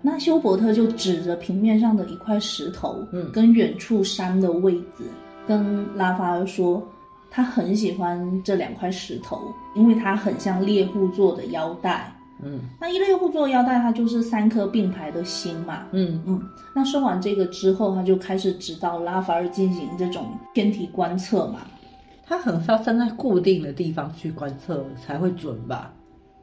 [0.00, 5.04] 那休伯特就指着平面上的一块石头，嗯跟远处山的位置，
[5.46, 6.82] 跟拉法尔说，
[7.36, 12.10] 他很喜欢这两块石头，因为它很像猎户座的腰带。
[12.42, 15.84] 嗯那一猎户座腰带，它就是三颗并排的星嘛。
[15.92, 16.40] 嗯嗯，
[16.74, 21.60] 那说完这个之后，他就开始指导拉法尔进行这种天体观测嘛。
[22.24, 25.92] 他可能是要站在固定的地方去观测才会准吧？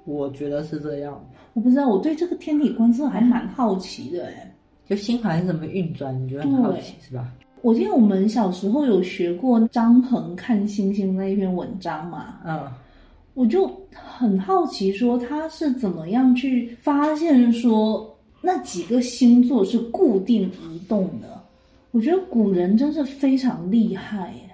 [0.06, 1.20] 我觉得是这样。
[1.54, 4.56] 我不知道，我对这个天体观测还蛮好奇的哎。
[4.86, 7.32] 就星盘是怎么运转，你觉得很好奇是吧？
[7.64, 12.70] 我记得我们小时候有学过张衡看星星那一篇文章嘛，嗯，
[13.34, 21.42] 我就很好奇，说他是怎么样去发现说那几个星座是固定移动的。
[21.92, 24.50] 我觉得古人真是非常厉害耶。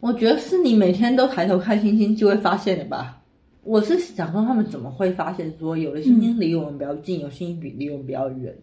[0.00, 3.22] 我觉得是你每天都抬头看星星就会发现的吧。
[3.62, 8.54] 我是想说，他们怎么会发现说有的星星离我们比较近，有星星比离我们比较远？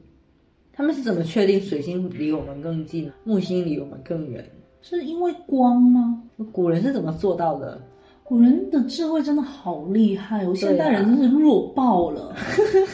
[0.75, 4.43] 他们是怎么确定水星离我们更近，木星离我们更远？
[4.81, 6.21] 是因为光吗？
[6.51, 7.79] 古人是怎么做到的？
[8.23, 12.35] 古人的智慧真的好厉害哦，现代人真是弱爆了。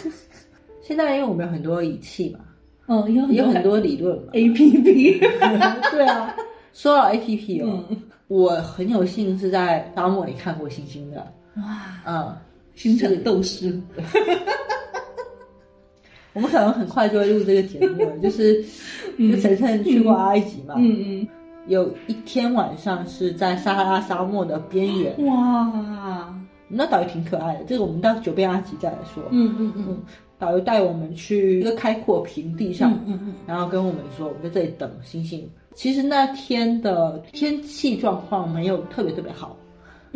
[0.81, 2.39] 现在因为我们有很多仪器嘛，
[2.87, 4.33] 嗯，有也有很多理论嘛。
[4.33, 5.19] A P P。
[5.91, 6.35] 对啊，
[6.73, 11.17] 说到 A P P 哦，嗯我很有幸是在沙漠里看过星星的。
[11.55, 12.35] 哇，嗯，
[12.75, 13.79] 星辰斗士。
[16.39, 18.63] 我们可能很快就会录这个节目了， 就是
[19.17, 21.27] 就晨晨去过埃及嘛，嗯嗯
[21.67, 26.33] 有一天晚上是在撒哈拉沙漠的边缘，嗯，哇，
[26.67, 29.23] 那导游挺可爱的，这个我们到九遍埃及再来说。
[29.31, 29.97] 嗯嗯嗯。
[30.39, 33.33] 导游带我们去一个开阔平地上，嗯嗯。
[33.45, 35.47] 然后跟我们说，我们在这里等星星。
[35.75, 39.57] 其实那天的天气状况没有特别特别好，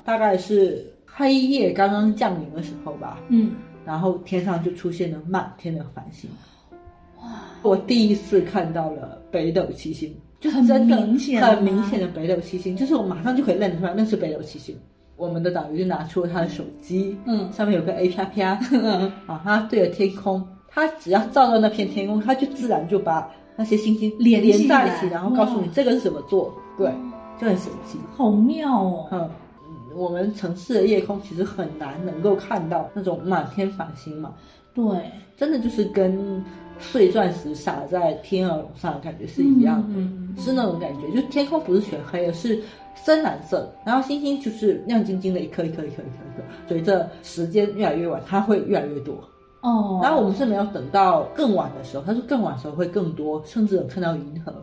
[0.06, 3.52] 大概是黑夜刚刚降临的时候吧，嗯，
[3.86, 6.30] 然后天上就出现了满天的繁星。
[7.22, 7.30] 哇！
[7.62, 14.76] 我第一次看到了北斗七星，就是真的很明显吗很明显的北斗七星，就是我马上就可以认出来那是北斗七星。
[15.16, 18.60] 我们的导游就拿出了他的手机，嗯上面有个 A 啪啪，
[19.28, 26.92] 啊，他对着天空，他只要照到那片天空，他就自然就把那些星星连连在一起，然后告诉你哇这个是什么座，对，
[27.40, 28.00] 就很神奇。
[28.18, 29.08] 好妙哦。
[29.12, 29.30] 嗯，
[29.96, 34.34] 我们城市的夜空其实很难能够看到那种满天繁星嘛，
[34.74, 34.84] 对，
[35.38, 36.44] 真的就是跟
[36.80, 42.60] 碎钻石洒在天鹅绒上的感觉是一样的，嗯是那种感觉，就天空不是全黑的，是
[42.96, 49.16] 深蓝色，然后星星就是亮晶晶的一颗一颗一颗一颗一颗，随着时间越来越晚，它会越来越多。
[49.62, 54.54] 哦，然后我们是没有等到更晚的时候，他说更晚的时候会更多，甚至有看到银河。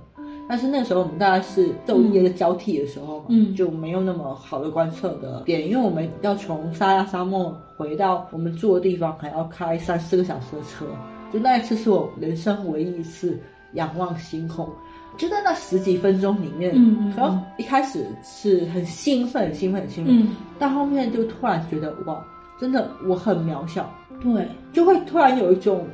[0.50, 3.54] 但是那个时候我们大概是昼夜的交替的时候嘛，嗯。
[3.54, 10.84] 就没有那么好的观测的点，因为我们要从撒哈拉沙漠回到我们住的地方，还要开三四个小时的车。
[11.32, 13.38] 就那一次是我人生唯一一次
[13.74, 14.68] 仰望星空，
[15.16, 22.24] 就在那十几分钟里面，嗯嗯可能一开始是很兴奋、很兴奋、很兴奋，嗯，到后面就突然觉得哇，
[22.58, 23.88] 真的我很渺小，
[24.20, 25.86] 对，就会突然有一种，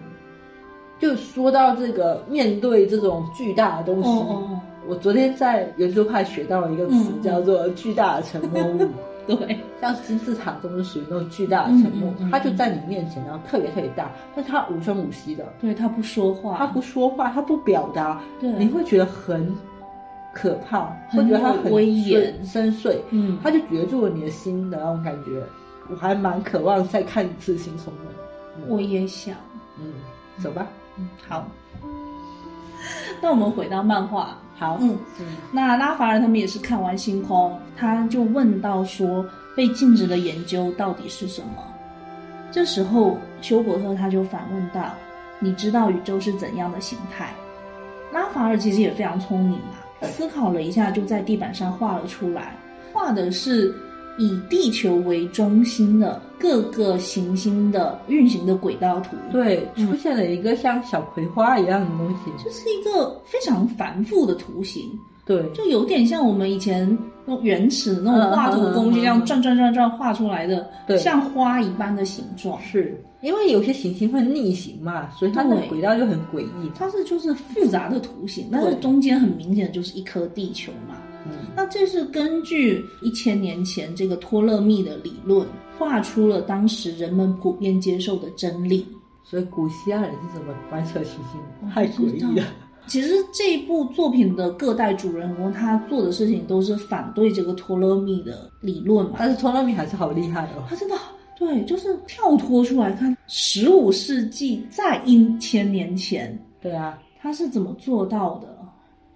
[0.98, 8.88] 就说到这个面对这种巨大的东西，哦哦，我昨天在圆桌派学到了一个词，嗯叫做巨大的沉默物。
[9.26, 19.52] 对，像金字塔中是属于那种巨大的沉默，嗯嗯嗯它就在你面前，然后特别特别大，但它无声无息的，对它不说话，它不说话，它不表达，对，你会觉得很
[20.32, 25.42] 可怕，会觉得它很有威严深邃，嗯，它就绝住了你的心的那种感觉。
[25.90, 28.02] 我还蛮渴望再看一次星空的。
[28.58, 29.34] 嗯我也想，
[29.78, 29.92] 嗯，
[30.38, 30.68] 走吧。
[30.98, 31.46] 嗯，好。
[33.20, 39.24] 那我们回到漫画，好，嗯，嗯那拉法尔他们也是看完星空，他就问到说，
[39.56, 41.62] 被禁止的研究到底是什么？
[42.52, 44.92] 这时候休伯特他就反问道
[45.40, 47.32] ：“你知道宇宙是怎样的形态？”
[48.12, 52.54] 拉法尔其实也非常聪明啊，思考了一下，就在地板上画了出来，
[52.92, 53.74] 画的是
[54.18, 59.16] 以地球为中心的各个行星的运行的轨道图。
[59.30, 62.44] 对，嗯出现了一个像小葵花一样的东西。
[62.44, 64.82] 就是一个非常繁复的图形，
[65.24, 66.86] 对，就有点像我们以前
[67.24, 72.60] 那种原始那种画图工具，这样转转转转画出来的，对像花一般的形状。
[72.62, 76.70] 是因为有些行星会逆行嘛，所以它的轨道就很诡异。
[76.78, 80.94] 它是就是复杂的图形，但是中间很明显就是一颗地球嘛。
[81.30, 85.46] 嗯，那这是根据一千年前这个托勒密的理论，
[85.78, 88.86] 画出了当时人们普遍接受的真理。
[89.22, 91.40] 所以古希腊人是怎么观测行星？
[91.60, 92.46] 我不太诡异了。
[92.86, 99.16] 其实这部作品的各代主人公，他做的事情都是反对这个托勒密的理论嘛。
[99.18, 100.94] 但是托勒密还是好厉害哦，他真的
[101.36, 108.56] 对，就是跳脱出来看，十五世纪在一千年前，对啊，他是怎么做到的？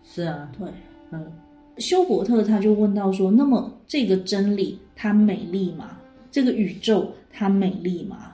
[0.02, 0.68] 是啊，对，
[1.12, 1.32] 嗯，
[1.81, 5.99] 休伯特他就问到说：“那么这个真理它美丽吗？
[6.31, 8.33] 这个宇宙它美丽吗？”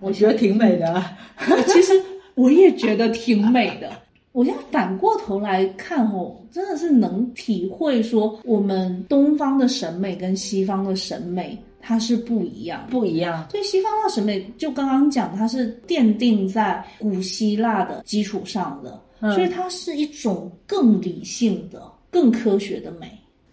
[0.00, 1.18] 我觉得挺美的啊。
[1.66, 1.92] 其实
[2.34, 3.90] 我也觉得挺美的。
[4.32, 12.86] 我现在反过头来看哦，真的是能体会说，我们东方的审美跟西方的审美它是不一样。
[12.88, 23.10] 不一样，所以西方的审美就刚刚讲，它是奠定在古希腊的基础上的，嗯所以它是一种更理性的、更科学的美。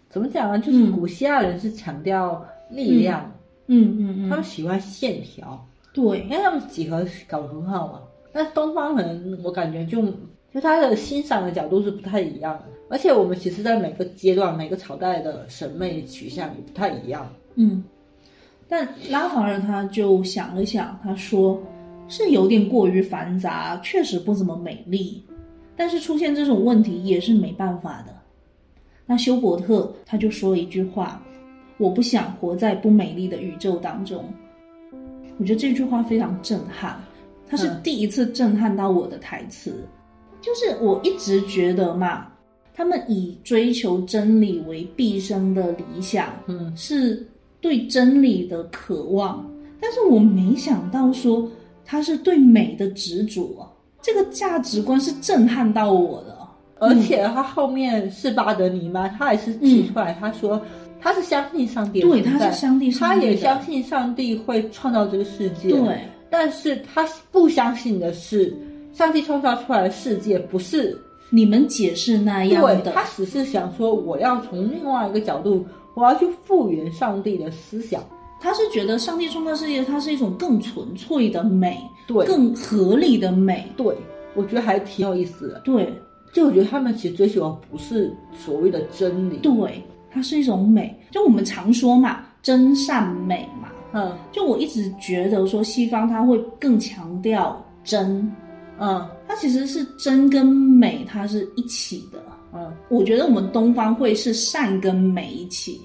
[0.09, 0.59] 怎么讲呢？
[0.59, 3.29] 就是古希腊人是强调力量，
[3.67, 8.01] 嗯嗯嗯，他们喜欢线条，对因为他们几何搞得很好嘛。
[8.31, 10.01] 但东方人，我感觉就
[10.53, 17.29] 就他的欣赏的角度是不太一样的，而且我们其实，在每个阶段、每个朝代的审美取向也不太一样。
[17.55, 17.83] 嗯，
[18.69, 21.61] 但拉法尔他就想了想，他说
[22.07, 25.21] 是有点过于繁杂，确实不怎么美丽。
[25.75, 28.14] 但是出现这种问题也是没办法的。
[29.05, 31.21] 那休伯特他就说了一句话
[31.77, 34.25] ：“我不想活在不美丽的宇宙当中。”
[35.37, 36.97] 我觉得这句话非常震撼，
[37.47, 39.83] 他是嗯第一次震撼到我的台词。
[40.41, 42.27] 就是我一直觉得嘛，
[42.73, 47.27] 他们以追求真理为毕生的理想，嗯，是
[47.59, 49.45] 对真理的渴望，
[49.79, 51.49] 但是我没想到说
[51.83, 53.67] 他是对美的执着，
[54.01, 56.34] 这个价值观是震撼到我的。
[56.79, 59.07] 而且他后面是巴德尼吗？
[59.17, 60.61] 他也是提出来，他说
[60.99, 65.69] 他是相信上帝对，他是相信上帝，他也相信上帝会创造这个世界。
[65.69, 68.53] 对，但是他不相信的是，
[68.93, 70.97] 上帝创造出来的世界不是
[71.29, 78.03] 你们解释那样对，的，他只是想说，我要从另外一个角度，我要去复原上帝的思想。
[78.41, 83.65] 他是觉得上帝创造世界，它是一种更纯粹的美，对，更合理的美。
[83.75, 83.95] 对，
[84.35, 85.61] 我觉得还挺有意思的。
[85.61, 85.91] 对
[86.35, 89.81] 就我觉得他们其实追求的不是所谓的真理，对，
[90.11, 90.93] 它是一种美。
[91.09, 93.69] 就我们常说嘛，真善美嘛。
[93.93, 98.29] 嗯就我一直觉得说，西方它会更强调真，
[98.77, 102.21] 嗯它其实是真跟美，它是一起的。
[102.53, 105.79] 嗯，我觉得我们东方会是善跟美一起。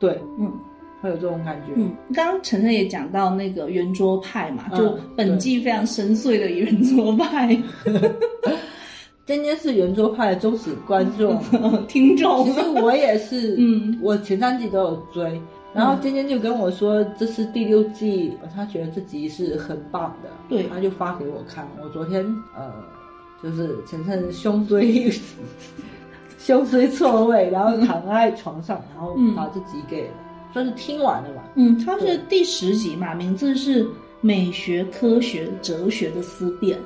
[0.00, 0.50] 对，嗯
[1.00, 1.72] 会有这种感觉。
[1.76, 7.56] 嗯，刚刚晨晨也讲到那个圆桌派嘛，嗯就本季非常深邃的圆桌派
[9.24, 11.40] 今天是圆桌派的忠实观众，
[11.86, 12.52] 听众其。
[12.52, 15.40] 实我也是，嗯我前三季都有追。
[15.72, 21.66] 然后尖尖就跟我说这是第六季，他觉得这集是很棒的，对他就发给我看。
[21.82, 22.22] 我昨天
[22.54, 22.70] 呃，
[23.42, 25.10] 就是晨晨胸椎
[26.38, 30.10] 胸椎错位，然后躺在床上，然后把这集给
[30.52, 31.42] 算是听完了吧。
[31.54, 33.82] 嗯，它是第十集嘛，名字是
[34.20, 36.76] 《美学、科学、哲学的思辨》。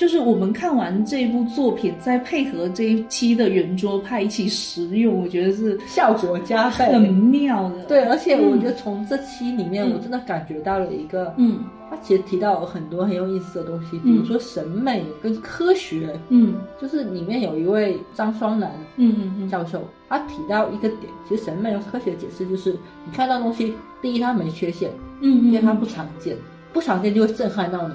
[0.00, 7.84] 就是我们看完这部作品，再配合这一期的圆桌派一起食用，我觉得是效果加倍，很妙的。
[7.84, 11.58] 对，而且我觉得从这期里面，嗯我真的感觉到了一个，嗯
[11.90, 22.72] 他其实提到了很多很有意思的东西，比如说审美跟科学，嗯就是里面有一位张双楠嗯嗯嗯教授，他提到一个点，其实审美用科学解释就是，
[23.04, 24.90] 你看到东西，第一它没缺陷，
[25.20, 26.34] 嗯，因为它不常见，
[26.72, 27.94] 不常见就会震撼到你，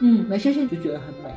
[0.00, 1.30] 嗯，没相信就觉得很美。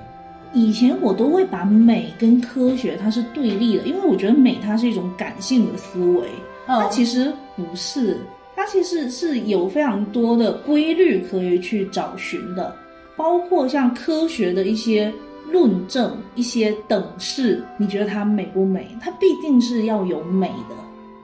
[0.51, 6.27] 以前我都会把美跟科学它是对立的，因为我觉得美它是一种感性的思维，
[6.65, 8.17] 它嗯其实不是，
[8.55, 12.75] 它其实是有非常多的规律可以去找寻的，
[13.15, 15.13] 包括像科学的一些
[15.51, 18.87] 论证、一些等式，你觉得它美不美？
[18.99, 20.75] 它必定是要有美的，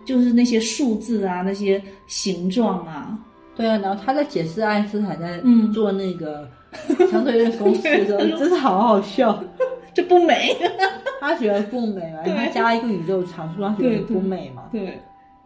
[0.06, 3.18] 就是那些数字啊，那些形状啊，
[3.56, 5.74] 对啊，然后他在解释爱因斯坦在嗯。
[5.74, 6.48] 做那个
[7.12, 9.42] 相对论公式的时候， 真是好好笑。
[9.94, 10.56] 这不美。
[11.22, 14.64] 他觉得不美嘛，因为他加一个宇宙常数，他觉得不美嘛。
[14.72, 15.00] 对，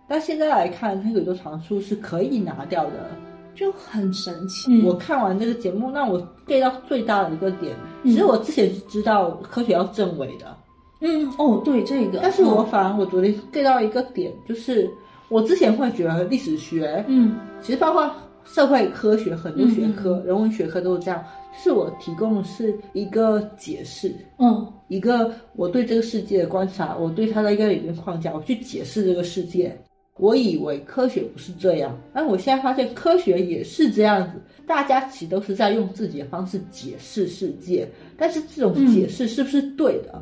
[0.08, 3.10] 但现在来看，那个宇宙常数是可以拿掉的。
[3.56, 4.82] 就很神奇。
[4.84, 6.18] 我看完这个节目，让我
[6.48, 10.56] get 到最大的一个点，嗯其实我之前是知道科学要证伪的，
[11.02, 14.90] 嗯哦，对这个，但是我反而我昨天 get 到一个点，就是
[15.28, 18.10] 我之前会觉得历史学，嗯其实包括
[18.46, 21.24] 社会科学很多学科、嗯人文学科都是这样，
[21.54, 24.14] 就是我提供的是一个解释。
[24.38, 29.78] 嗯一个我对这个世界的观察，我对它的一个理论框架，我去解释这个世界。
[30.18, 34.42] 我以为科学不是这样，但我现在发现科学也是这样子。
[34.68, 37.88] 大家其实都是在用自己的方式解释世界，
[38.18, 40.22] 但是这种解释是不是对的，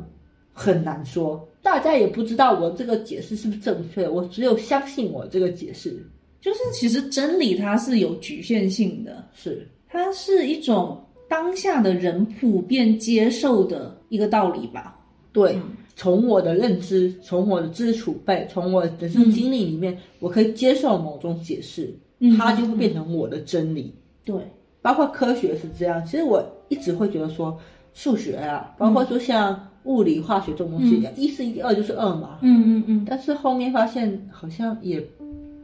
[0.52, 1.48] 很难说。
[1.62, 6.00] 大家也不知道我这个解释是不是正确的，我只有相信我这个解释。
[6.40, 14.98] 就是其实真理它是有局限性的，是它是一种当下的人普遍接受的一个道理吧。
[15.32, 15.58] 对，
[15.94, 21.92] 从我的认知，从我的知识储备，从我人生经历里面，我可以接受某种解释，
[22.36, 23.92] 它就会变成我的真理。
[24.24, 24.36] 对，
[24.80, 26.04] 包括科学是这样。
[26.04, 27.56] 其实我一直会觉得说，
[27.94, 32.38] 数学啊，包括说像物理、化学这种东西，一是一，二就是二嘛。
[32.42, 33.06] 嗯嗯嗯。
[33.08, 35.00] 但是后面发现好像也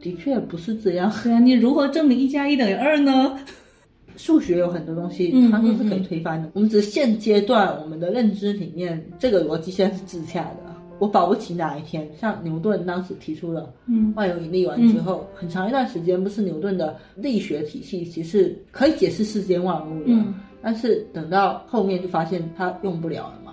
[0.05, 1.11] 的确不是这样。
[1.23, 3.39] 对啊，你如何证明一加一等于二呢？
[4.17, 6.47] 数学有很多东西，它都是可以推翻的。
[6.53, 10.57] 我们只是现阶段我们的认知里面，这个逻辑现在是自洽的。
[10.99, 13.73] 我保不齐哪一天，像牛顿当时提出了
[14.15, 20.23] 万有引力完之后，很长一段时间不是牛顿的力学体系其实可以解释世间万物的，
[20.61, 23.44] 但是等到后面就发现它用不了了嘛。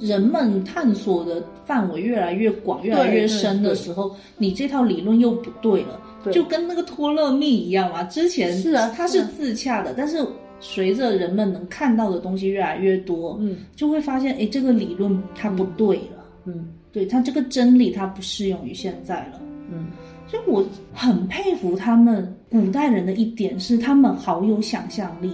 [0.00, 6.00] 人们探索的范围越来越广、越来越深的时候，你这套理论又不对了。
[6.32, 10.18] 就跟那个托勒密一样嘛，之前是啊，它是自洽的，但是
[10.60, 19.40] 随着人们能看到的东西越来越多，嗯，就会发现，哎，这个理论它不对了，嗯，对，它这个真理它不适用于现在了，
[19.70, 19.86] 嗯，
[20.26, 25.30] 所以我很佩服他们古代人的一点是，他们好有想象力，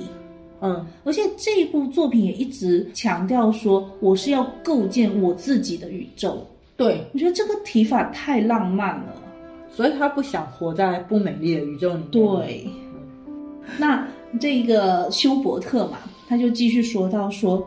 [0.65, 6.39] 嗯，而且这一部作品也一直强调说，我是要构建我自己的宇宙，
[6.75, 9.15] 对我觉得这个提法太浪漫了。
[9.71, 12.11] 所以他不想活在不美丽的宇宙里面。
[12.11, 12.67] 对，
[13.77, 14.09] 那
[14.41, 17.63] 这个休伯特嘛，他就继续说到，说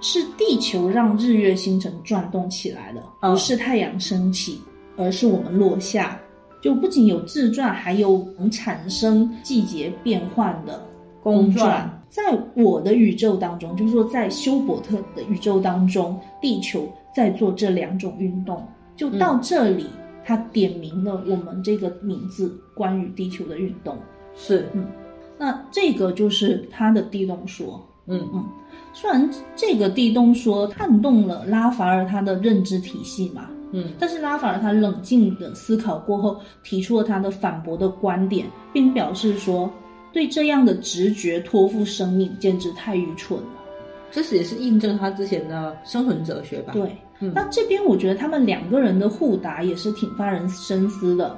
[0.00, 4.58] 是地球让日月星辰转动起来了，不是太阳升起，
[4.96, 6.18] 而是我们落下。
[6.62, 10.82] 就不仅有自转，还有能产生季节变换的
[11.22, 11.97] 公转。
[12.08, 12.22] 在
[12.54, 18.66] 我的宇宙当中，就是说在休伯特的宇宙当中，地球在做这两种运动。
[18.96, 19.86] 就到这里。
[20.24, 23.96] 他点明了我们这个名字关于地球的运动。
[24.36, 24.68] 是。
[24.74, 24.84] 嗯，
[25.38, 27.82] 那这个就是他的地动说。
[28.06, 28.28] 嗯。
[28.34, 28.44] 嗯，
[28.92, 39.70] 虽然这个地动说撼动了拉法尔他的认知体系嘛嗯，但是拉法尔他冷静的思考过后，提出了他的反驳的观点，并表示说
[40.12, 43.46] 对这样的直觉托付生命简直太愚蠢了。
[44.10, 46.72] 这是也是印证他之前的生存哲学吧？
[46.72, 46.96] 对。
[47.34, 51.36] 那这边我觉得他们两个人的互答也是挺发人深思的。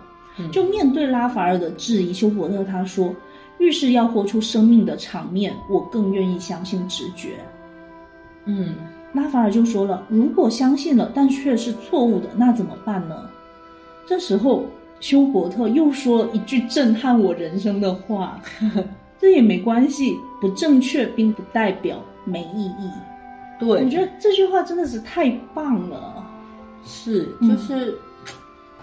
[0.53, 3.15] 就面对拉法尔的质疑，休伯特他说
[3.59, 7.37] ：“遇事要活出生命的场面，我更愿意相信直觉。”
[8.47, 8.75] 嗯，
[9.13, 13.29] 拉法尔就说了：“如果相信了，但却是错误的，那怎么办呢？”
[14.07, 14.65] 这时候，
[15.01, 18.41] 休伯特又说一句震撼我人生的话
[19.19, 22.91] ：“这也没关系，不正确并不代表没意义。”
[23.59, 26.25] 对，我觉得这句话真的是太棒了。
[26.83, 27.99] 是，就是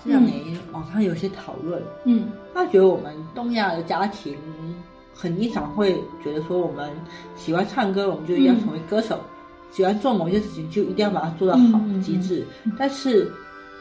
[0.03, 0.38] 这两年
[0.72, 4.36] 网上有些讨论，嗯，他觉得我们东亚的家庭
[5.13, 6.91] 很经常会觉得说，我们
[7.36, 9.18] 喜欢唱歌，我们就一定要成为歌手；
[9.72, 12.45] 喜欢做某些事情，就一定要把它做到好极致。
[12.78, 13.32] 但是，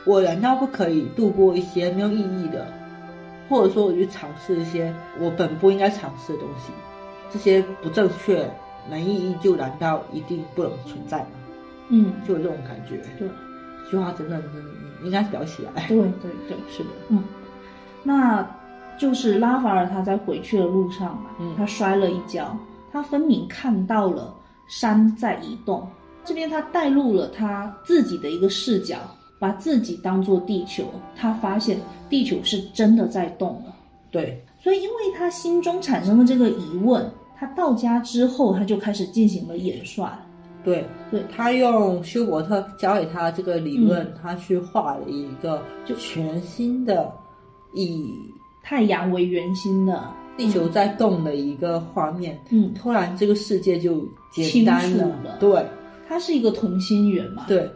[0.07, 2.67] 我难道不可以度过一些没有意义的，
[3.51, 6.73] 或者说我去尝试一些我本不应该尝试的东西？
[7.31, 8.49] 这些不正确。
[8.89, 11.27] 没意义，就难道一定不能存在吗？
[11.89, 13.03] 嗯，就有这种感觉。
[13.19, 13.29] 对，
[13.85, 14.41] 这句话真的
[15.03, 15.89] 应该表起来。
[15.89, 16.91] 对对对，是的。
[17.09, 17.25] 嗯，
[18.05, 18.49] 那
[18.97, 22.57] 就是拉法尔他在回去的路上嘛，他摔了一跤，
[22.93, 24.33] 他分明看到了
[24.69, 25.85] 山在移动。
[26.25, 28.99] 这边他带入了他自己的一个视角，
[29.39, 30.85] 把自己当做地球，
[31.15, 31.79] 他发现
[32.09, 33.75] 地球是真的在动了。
[34.11, 37.11] 对，所以因为他心中产生了这个疑问。
[37.39, 40.11] 他到家之后，他就开始进行了演算。
[40.65, 47.13] 对，对他用休伯特教给他这个理论，他去画了一个就全新的
[47.75, 48.11] 以
[48.63, 50.03] 太阳为圆心的
[50.35, 52.41] 地球在动的一个画面。
[52.49, 55.37] 嗯，突然这个世界就简单了。
[55.39, 55.63] 对，
[56.09, 57.45] 它是一个同心圆嘛。
[57.47, 57.71] 对，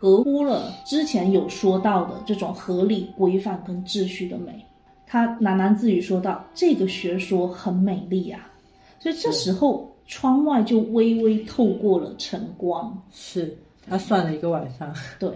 [0.00, 4.64] 合乎了之前有说到的这种合理、规范跟秩序的美。
[5.06, 8.50] 他喃喃自语说道：“这个学说很美丽啊。”
[8.98, 12.98] 所以这时候，窗外就微微透过了晨光。
[13.12, 13.54] 是
[13.86, 14.90] 他算了一个晚上。
[15.18, 15.30] 对，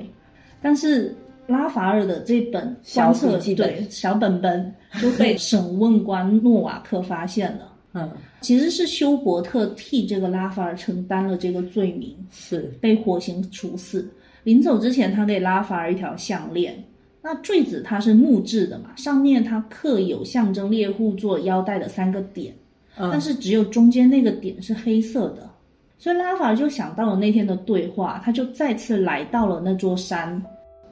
[0.62, 1.14] 但是
[1.46, 7.70] 拉法尔的这本小笔记本小本本都被审问官诺瓦克发现了。
[7.92, 8.10] 嗯，
[8.40, 14.10] 其实是休伯特替这个拉法尔承担了这个罪名，是被火刑处死。
[14.44, 16.84] 临走之前，他给拉法尔一条项链，
[17.22, 22.54] 那坠子它是木质的嘛，上面它刻有象征猎户座腰带的三个点，
[22.96, 25.50] 嗯但是只有中间那个点是黑色的。
[25.96, 30.42] 所以拉法尔就想到了那天的对话，他就再次来到了那座山，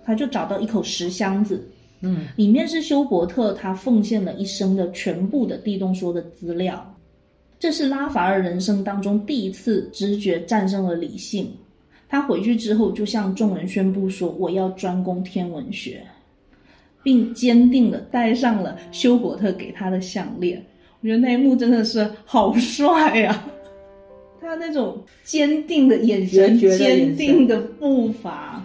[0.03, 1.63] 他就找到一口石箱子，
[2.01, 6.89] 嗯，里面是休伯特他奉献了一生的全部的地动说的资料。
[7.59, 11.53] 这是拉法尔人生当中第一次直觉战胜了理性。
[12.13, 16.03] 他回去之后就向众人宣布说：“我要专攻天文学。”
[17.03, 20.63] 并坚定的戴上了休伯特给他的项链。
[21.01, 23.43] 我觉得那一幕真的是好帅呀、
[24.43, 28.63] 他那种坚定的眼神，决绝的眼神坚定的步伐，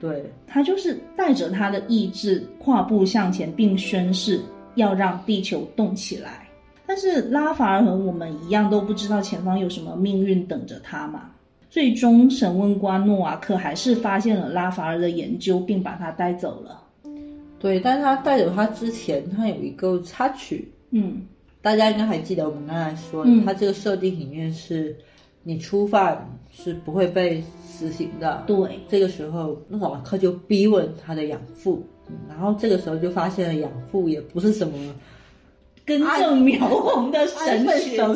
[0.00, 4.40] 对，他就是带着他的意志跨步向前，并宣誓
[4.74, 6.48] 要让地球动起来。
[6.84, 11.30] 但是拉法尔和我们一样，都不知道前方有什么命运等着他嘛。
[11.72, 16.78] 最终，审问官诺瓦克还是发现了拉法尔的研究，并把他带走了。
[17.58, 21.22] 对，但是他带走他之前，他有一个插曲，嗯。
[21.62, 23.42] 大家应该还记得我们刚才说的，嗯。
[23.46, 24.94] 他这个设定里面是，
[25.42, 28.44] 你初犯是不会被死刑的。
[28.46, 34.74] 对，这个时候，诺瓦克就逼问他的养父，嗯然后这个时候就发现了养父也不是什么
[35.86, 37.96] 根正苗红 的神学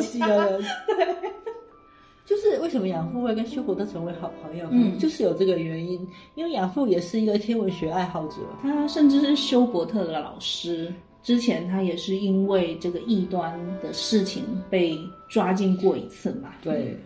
[2.27, 6.05] 就是为什么养父会跟休伯特成为好朋友，嗯就是有这个原因，
[6.35, 8.35] 因为养父也是一个天文学爱好者。
[8.61, 10.93] 他甚至是休伯特的老师。
[11.23, 14.97] 之前他也是因为这个异端的事情被
[15.27, 16.49] 抓进过一次嘛。
[16.61, 16.97] 对，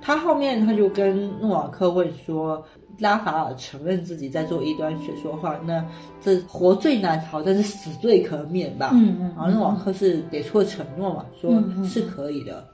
[0.00, 2.64] 他后面他就跟诺瓦克问说，
[2.98, 5.84] 拉法尔承认自己在做异端学说话，那
[6.18, 8.90] 这活罪难逃，但是死罪可免吧？
[8.94, 12.66] 嗯嗯然后诺瓦克是给出了承诺嘛，说是可以的。
[12.66, 12.71] 嗯，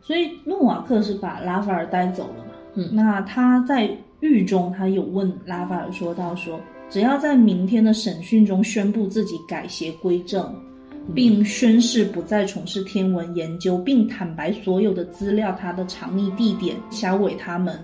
[0.00, 2.52] 所以诺瓦克是把拉法尔带走了嘛。
[2.74, 3.90] 嗯那他在
[4.20, 10.54] 狱中，他有问拉法尔说到说，只要在明天的审讯中宣布自己改邪归正，
[11.14, 17.78] 并宣誓不再从事天文研究，并坦白所有的资料、他的藏匿地点，销毁他们。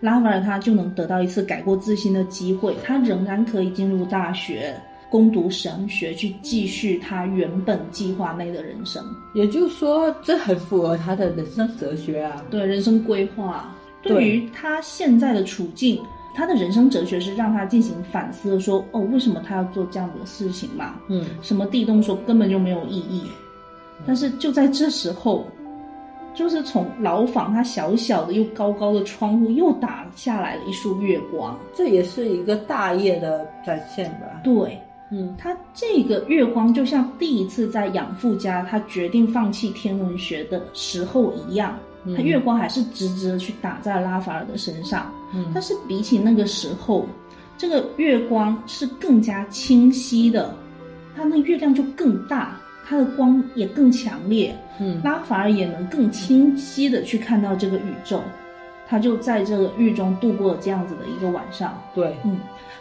[0.00, 4.74] 拉法尔他就能得到一次改过自新的机会，他仍然可以进入大学
[5.10, 9.04] 攻读神学，去继续他原本计划内的人生。
[9.34, 12.44] 也就是说，这很符合他的人生哲学啊。
[12.50, 16.02] 对人生规划，对对于他现在的处境，
[16.34, 20.94] 他的人生哲学是让他进行反思，说哦，为什么他要做这样的事情嘛？
[21.08, 23.24] 嗯，什么地动说根本就没有意义。
[24.06, 25.44] 但是就在这时候，
[26.32, 31.58] 就是从牢房它小小的又高高的窗户又打下来了一束月光。
[31.74, 34.40] 这也是一个大业的展现吧。
[34.44, 34.78] 对，
[35.10, 45.10] 嗯，他这个月光就像第一次在养父家，他决定放弃天文学的时候一样，嗯他月光还是直直的去打在拉法尔的身上。
[45.34, 47.06] 嗯但是比起那个时候，
[47.56, 50.54] 这个月光是更加清晰的，
[51.16, 58.20] 它那月亮就更大，它的光也更强烈，嗯拉法尔也能更清晰的去看到这个宇宙。
[58.90, 61.78] 他就在这个狱中度过了这样子的一个晚上。
[61.94, 62.38] 对，嗯，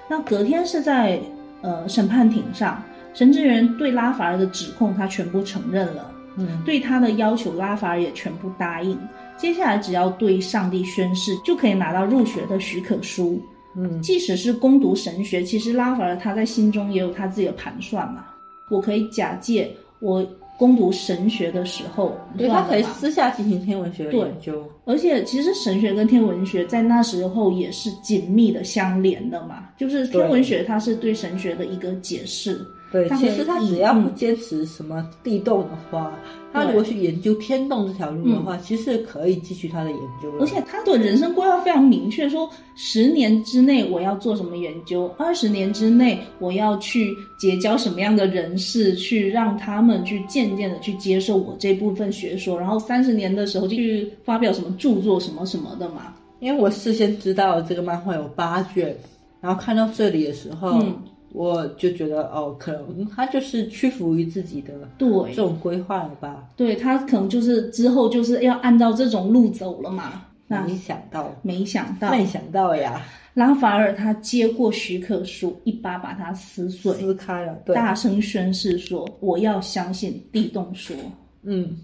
[0.10, 1.20] 那隔天是在
[1.68, 2.82] 呃审判庭上，
[3.14, 8.98] 神职人对拉法尔的指控他全部承认了，嗯对他的要求拉法尔也全部答应。
[9.36, 13.42] 接下来只要对上帝宣誓，就可以拿到入学的许可书。
[13.76, 18.26] 嗯即使是攻读神学，其实拉法尔他在心中也有他自己的盘算嘛。
[18.70, 20.26] 我可以假借我
[20.58, 24.68] 攻读神学的时候，对他可以私下进行天文学的研究。
[24.86, 32.60] 而且其实神学跟天文学在那时候也是紧密的相连的嘛，就是天文学它是对神学的一个解释。
[32.90, 36.18] 对，其实他只要不嗯坚持什么地动的话，
[36.54, 40.32] 他如果去研究天动这条路的话，其实可以继续他的研究。
[40.40, 56.14] 而且他的人生规划非常明确，说十年之内我要做什么研究，二十年之内我要去结交什么样的人士，去让他们去渐渐的去接受我这部分学说，然后三十年的时候就去发表什么著作什么什么的嘛。
[56.40, 58.96] 因为我事先知道这个漫画有八卷，
[59.42, 60.96] 然后看到这里的时候，嗯
[61.34, 66.48] 我就觉得哦，可能他就是屈服于自己的对这种规划了吧。
[66.56, 70.24] 对他可能就是之后就是要按照这种路走了嘛。
[70.50, 73.02] 那没想到，没想到没想到呀，
[73.34, 77.54] 拉法尔他接过许可书，一把把它撕碎，撕开了。
[77.66, 80.96] 对，大声宣誓说：“我要相信地动说。
[81.44, 81.78] 嗯，”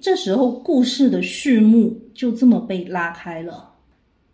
[0.00, 3.65] 这时候，故事的序幕就这么被拉开了。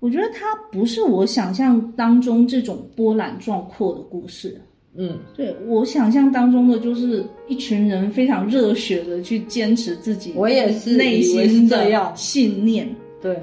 [0.03, 4.61] 我觉得它不是我想象当中这种波澜壮阔的故事。
[4.97, 12.93] 嗯，对我想象当中的就是一群人非常热血的去坚持自己我也是内心的信念，
[13.23, 13.41] 对，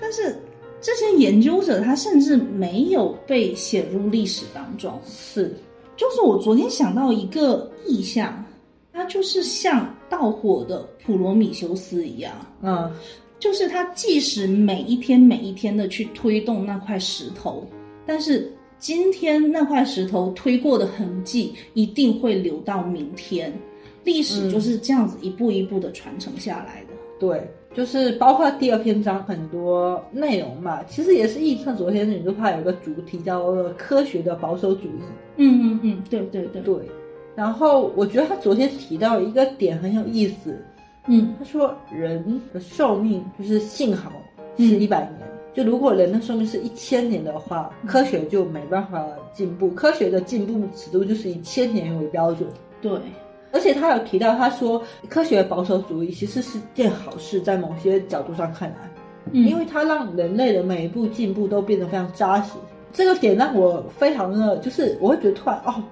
[0.00, 0.34] 但是
[0.80, 4.96] 这些研究者他甚至没有被写入历史当中。
[5.04, 5.52] 是，
[5.96, 8.42] 就是我昨天想到一个意象，
[8.92, 12.32] 它就是像盗火的普罗米修斯一样，
[12.62, 12.90] 嗯，
[13.38, 17.66] 就是他即使每一天每一天的去推动那块石头，
[18.04, 23.52] 但是今天那块石头推过的痕迹一定会留到明天。
[24.04, 26.94] 历史就是这样子一步一步的传承下来的。
[27.20, 35.00] 对，就是包括第二篇章很多内容嘛，其实也是映衬昨天女就怕有个主题叫科学的保守主义。
[35.36, 36.74] 嗯嗯嗯，对对对对。
[37.36, 40.56] 然后我觉得他昨天提到一个点很有意思。
[41.08, 44.12] 嗯，他说人的寿命就是幸好
[44.56, 49.70] 是一百年，就如果人的寿命是一千年的话，科学就没办法进步。
[49.70, 52.48] 科学的进步尺度就是以千年为标准。
[52.80, 52.92] 对。
[53.50, 58.76] 而且他有提到，他说科学保守主义其实是件好事，在某些角度上看来，
[59.32, 62.52] 嗯，因为它让人类的每一步进步都变得非常扎实。
[62.92, 65.82] 这个点让我非常的，就是我会觉得突然哦，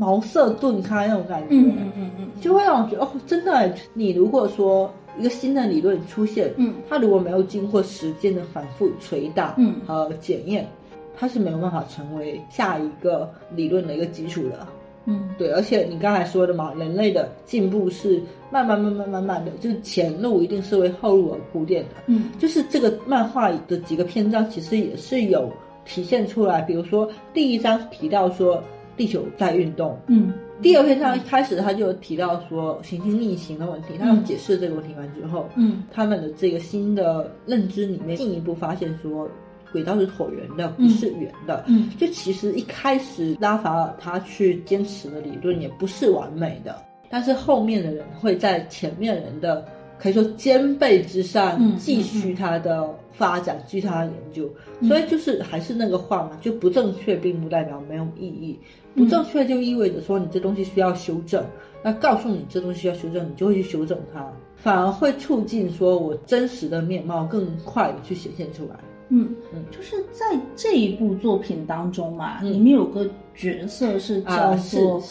[0.00, 9.74] 茅塞顿开那种感觉，嗯嗯嗯嗯，就会让我觉得哦，真的，你如果说一个新的理论出现，嗯，它如果没有经过时间的反复捶打，嗯。
[9.86, 10.66] 和检验，
[11.14, 14.66] 它是没有办法成为下一个理论的一个基础的。
[15.04, 21.96] 嗯，对，而且你刚才说的嘛，人类的进步是慢慢、慢慢、慢慢的，就是前路一定是为后路而铺垫的。
[22.06, 25.52] 嗯，就是这个漫画的几个篇章其实也是有
[25.84, 28.62] 体现出来，比如说第一章提到说
[29.00, 30.30] 地球在运动，嗯，
[30.60, 39.26] 第二篇章一开始他就提到说行星逆行的问题，他们解释这个问题完之后，嗯，他们的这个新的认知里面进一步发现说。
[39.72, 41.64] 轨道是椭圆的，不是圆的。
[41.68, 49.64] 嗯，就其实一开始拉法尔他去坚持的理论也不是完美的，但是后面的人会在前面人的
[50.00, 54.50] 可以说兼备之上继续它的发展，继续它的研究。
[54.88, 58.58] 所以就是还是那个话嘛，就不正确并不代表没有意义，
[58.94, 61.44] 不正确就意味着说你这东西需要修正。
[61.82, 64.26] 那告诉你这东西需要修正，你就会去修正它，
[64.56, 68.76] 反而会促进说我真实的面貌更快的去显现出来。
[69.08, 75.02] 嗯嗯，就是在这一部作品当中嘛，里面有个角色是叫做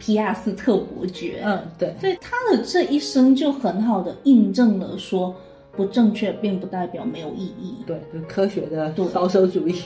[0.00, 1.42] 皮亚斯特伯爵。
[1.44, 5.32] 嗯，对，所以他的这一生就很好的印证了说，
[5.76, 7.76] 不正确并不代表没有意义。
[7.86, 9.76] 对，就科学的保守主义。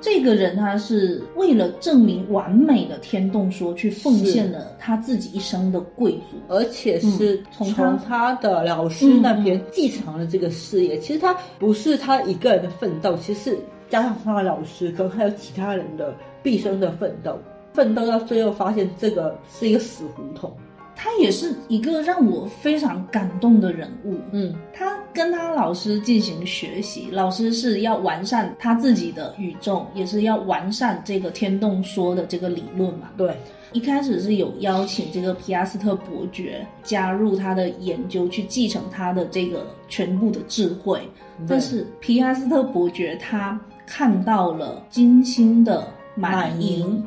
[0.00, 10.98] 这个人他是为了证明完美的天动说，去奉献了他自己一生的贵族，而且是从他的老师那边继承了这个事业。
[10.98, 13.56] 其实他不是他一个人的奋斗，其实
[13.88, 17.38] 加上他的老师，可能还有其他人的毕生的奋斗，
[17.74, 20.50] 奋斗到最后发现这个是一个死胡同。
[20.96, 24.14] 他也是一个让我非常感动的人物。
[24.30, 33.10] 嗯，他跟他老师进行学习，老师是要完善他自己的宇宙，也是要完善这个天动说的这个理论嘛。
[33.16, 33.36] 对，
[33.72, 41.00] 一开始是有邀请这个皮亚斯特伯爵加入他的研究，去继承他的这个全部的智慧。
[41.48, 47.04] 但是皮亚斯特伯爵他看到了金星的满盈，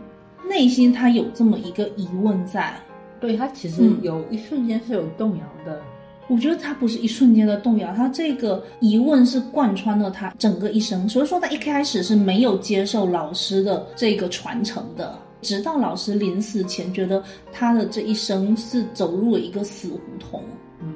[0.47, 2.73] 内心他有这么一个疑问在。
[3.19, 5.81] 对他其实有一瞬间是有动摇的，
[6.27, 11.09] 我觉得他不是一瞬间的动摇，他这个疑问是贯穿了他整个一生。
[11.09, 20.43] 所以说他一开始是没有接受老师的这个传承的，直到老师临死前觉得他的这一生是走入了一个死胡同。
[20.79, 20.93] 嗯，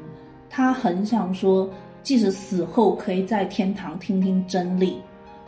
[0.48, 1.68] 他很想说，
[2.04, 4.98] 即使死后可以在天堂听听真理。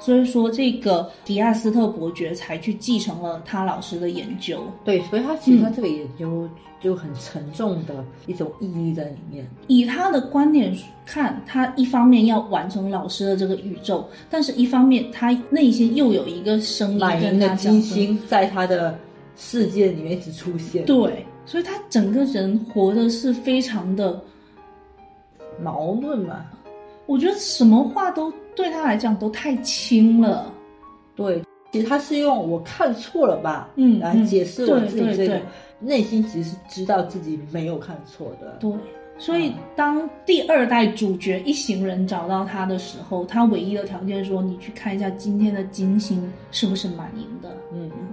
[0.04, 4.66] 所以说，这个迪亚斯特伯爵才去继承了他老师的研究。
[4.84, 6.45] 对，所以他其实他这个研究
[6.82, 9.47] 就很沉重的一种意义在里面。
[9.68, 10.76] 以他的观点
[11.06, 18.99] 看，他一方面要完成老师的这个宇宙，但是一方面他内心又有一个声音跟他讲：金星在他的
[19.38, 20.84] 世界里面一直出现。
[20.84, 24.22] 对，所以他整个人活的是非常的
[25.62, 26.45] 矛盾嘛。
[27.06, 30.51] 我觉得什么话都对他来讲都太轻了。
[31.16, 31.41] 对，
[31.72, 35.39] 其实他是用我看错了吧，嗯，来解释我自己这个
[35.80, 38.58] 内心其实是知道自己没有看错的。
[38.60, 38.72] 对，
[39.18, 48.08] 所以当第二代主角一行人找到他的时候，他唯一的条件说：“你去看一下今天的金星是不是满盈的。”嗯嗯。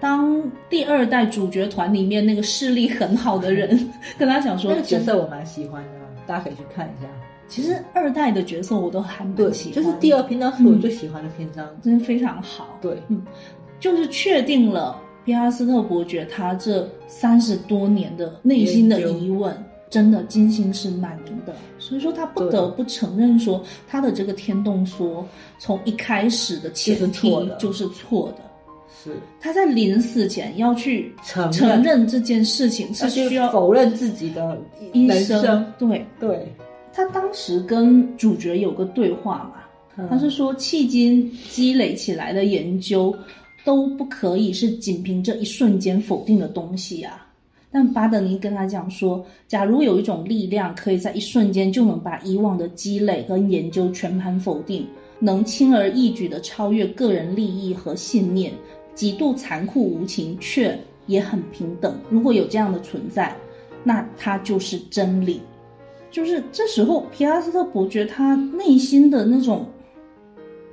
[0.00, 5.90] 当第二代主角团里面那个视力很好的人 跟他讲说：“那个角色我蛮喜欢的，
[6.26, 7.08] 大家可以去看一下。”
[7.52, 12.78] 其实二代的角色我都还蛮喜欢，就是第二篇章是我最喜欢的篇章，真的非常好。
[12.80, 13.22] 对，嗯，
[13.78, 19.54] 就是确定了皮亚斯特伯爵他这三十多年的内心的疑问，
[19.90, 25.22] 真的金星是满盈的，所以说他不得不承认说他的这个天动说
[25.58, 28.42] 从一开始的前提就是错的。
[29.04, 34.58] 是他在临死前要去承承认这件事情，是需要否认自己的
[34.94, 35.70] 一生。
[35.78, 36.06] 对。
[36.18, 36.54] 对，
[36.92, 39.50] 他当时跟主角有个对话
[39.96, 43.14] 嘛，他是说迄今积累起来的研究
[43.64, 47.26] 都不可以是仅凭这一瞬间否定的东西啊。
[47.70, 54.86] 但巴德尼跟他讲说，假如有一种力量可以在一瞬间就能把以往的积累和研究全盘否定，
[55.18, 58.52] 能轻而易举地超越个人利益和信念。
[58.94, 61.98] 极度残酷无情，却也很平等。
[62.10, 63.34] 如果有这样的存在，
[63.82, 65.40] 那它就是真理。
[66.12, 69.66] 就是这时候，皮拉斯特伯爵他内心的那种，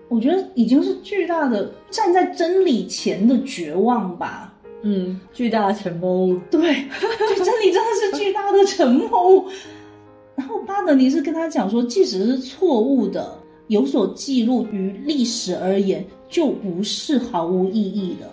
[0.10, 4.54] 我觉得已经是巨大的站在真理前的绝望吧。
[4.84, 6.38] 嗯，巨大的沉默物。
[6.52, 9.46] 对，就真理真的是巨大的沉默物。
[10.36, 13.36] 然后巴德尼是跟他讲说，即使是错误的，
[13.68, 16.06] 有所记录于历史而言。
[16.30, 18.30] 就不是毫无意义的，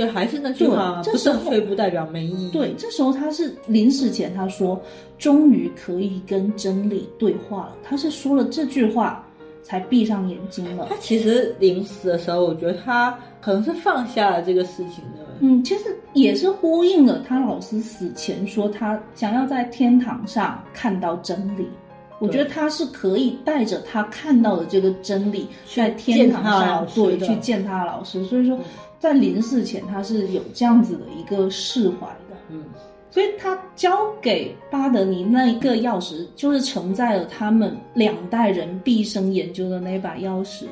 [0.00, 2.50] 对，还是那句话，不正确不代表没意义。
[2.50, 4.80] 对，这时候他是临死前他说，
[5.18, 7.76] 终于可以跟真理对话了。
[7.84, 9.22] 他是说了这句话
[9.62, 10.86] 才闭上眼睛了。
[10.88, 15.26] 他其实临死的时候，我觉得他可能是放下了这个事情的。
[15.40, 21.68] 嗯，其实也是呼应了他老师死前说他想要在天堂上看到真理。
[22.18, 28.22] 我觉得他是可以带着他看到的这个真理，在天堂上对去见他的老师。
[28.24, 28.58] 所以说，
[29.00, 32.36] 在临死前他是有这样子的一个释怀的。
[32.50, 32.62] 嗯，
[33.10, 40.66] 所以他交给巴德尼那一个钥匙，就是承载了他们两代人毕生研究的那把钥匙。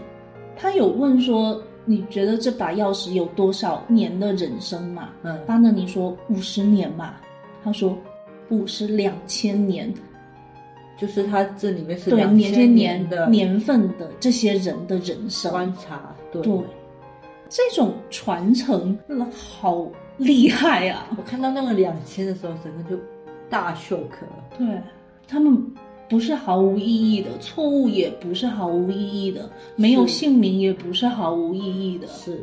[0.56, 7.14] 他有问说：“你觉得这把钥匙有多少年的人生嘛？”嗯，巴德尼说：“五十年嘛。”
[7.64, 7.96] 他说
[8.48, 9.92] ：“不是两千年。”
[10.98, 16.42] 就是他这里面是两年千年的年份的这些人的人生观察，对，
[17.48, 19.86] 这种传承真的好
[20.18, 21.06] 厉害啊！
[21.16, 22.96] 我看到那个两千的时候，整个就
[23.48, 24.44] 大 shock 了。
[24.58, 24.66] 对
[25.26, 25.58] 他们
[26.08, 32.06] 不是毫无意义的，错误也不是毫无意义的，没有姓名也不是毫无意义的。
[32.08, 32.42] 是，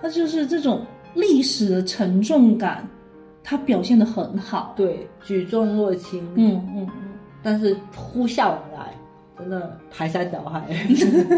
[0.00, 0.84] 他就是这种
[1.14, 2.88] 历史的沉重感，
[3.44, 4.72] 他表现的很好。
[4.76, 6.20] 对，举重若轻。
[6.34, 7.12] 嗯嗯嗯。
[7.42, 8.94] 但是呼啸而来，
[9.36, 10.64] 真的排山倒海。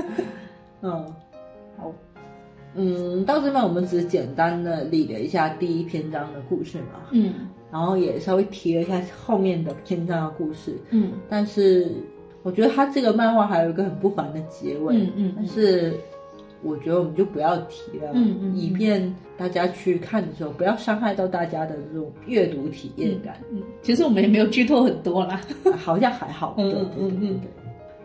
[0.82, 1.14] 嗯，
[1.78, 1.90] 好，
[2.74, 7.32] 嗯，到这边我们只是简单的理了一下第一篇章的故事嘛，嗯，
[7.70, 11.90] 然后也稍微提了一下后面的篇章的故事，嗯，但是
[12.42, 15.94] 我觉得他这个漫画还有一个很不凡的结尾，嗯嗯，但是。
[16.66, 23.36] 我觉得我们就不要提了，嗯嗯，以便大家去看的时候不要伤害到大家的这种阅读体验感。
[23.52, 25.38] 嗯，其实我们也没有剧透很多啦，
[25.76, 26.54] 好像还好。
[26.56, 27.40] 嗯嗯嗯嗯，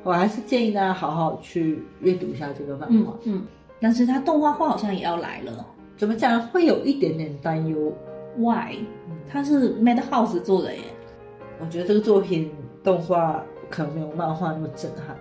[0.03, 3.17] 我还是建议大家好好去阅读一下这个漫画。
[3.23, 3.43] 嗯，
[3.79, 5.65] 但是它动画化好像也要来了，
[5.97, 7.93] 怎么讲会有一点点担忧
[8.37, 8.77] ？Why？
[9.29, 10.81] 它是 Madhouse 做的耶。
[11.59, 12.51] 我觉得这个作品
[12.83, 15.15] 动画可能没有漫画那么震撼。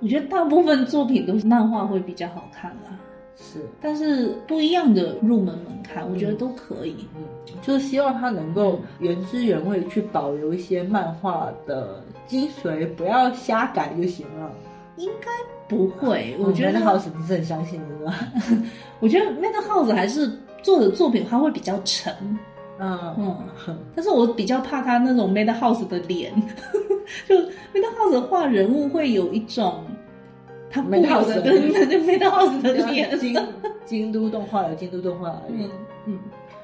[0.00, 2.98] 我觉得大部分作品都是漫画会比较好看啦，
[3.36, 6.94] 是，但是不一样的入门门槛，我觉得都可以。
[7.16, 7.24] 嗯，
[7.62, 14.52] 就是希望它能够原汁原味去保留一些漫画的精髓，不要瞎改就行了。
[14.98, 15.30] 应该
[15.68, 18.28] 不会，我觉得 Madhouse 不是很相信的是吧？
[19.00, 20.30] 我觉得 Madhouse 还是
[20.62, 22.12] 做的作品，它会比较沉。
[22.80, 23.36] 嗯嗯，
[23.94, 26.32] 但是我比较怕他那种 Madhouse 的脸。
[27.26, 27.34] 就
[27.72, 29.84] Madhouse 画人物会有一种
[30.70, 33.18] 他固有的， 对对对，Madhouse 的脸。
[33.18, 33.34] 京
[33.84, 35.62] 京都动画有京都动画而已。
[35.64, 35.70] 嗯
[36.06, 36.18] 嗯，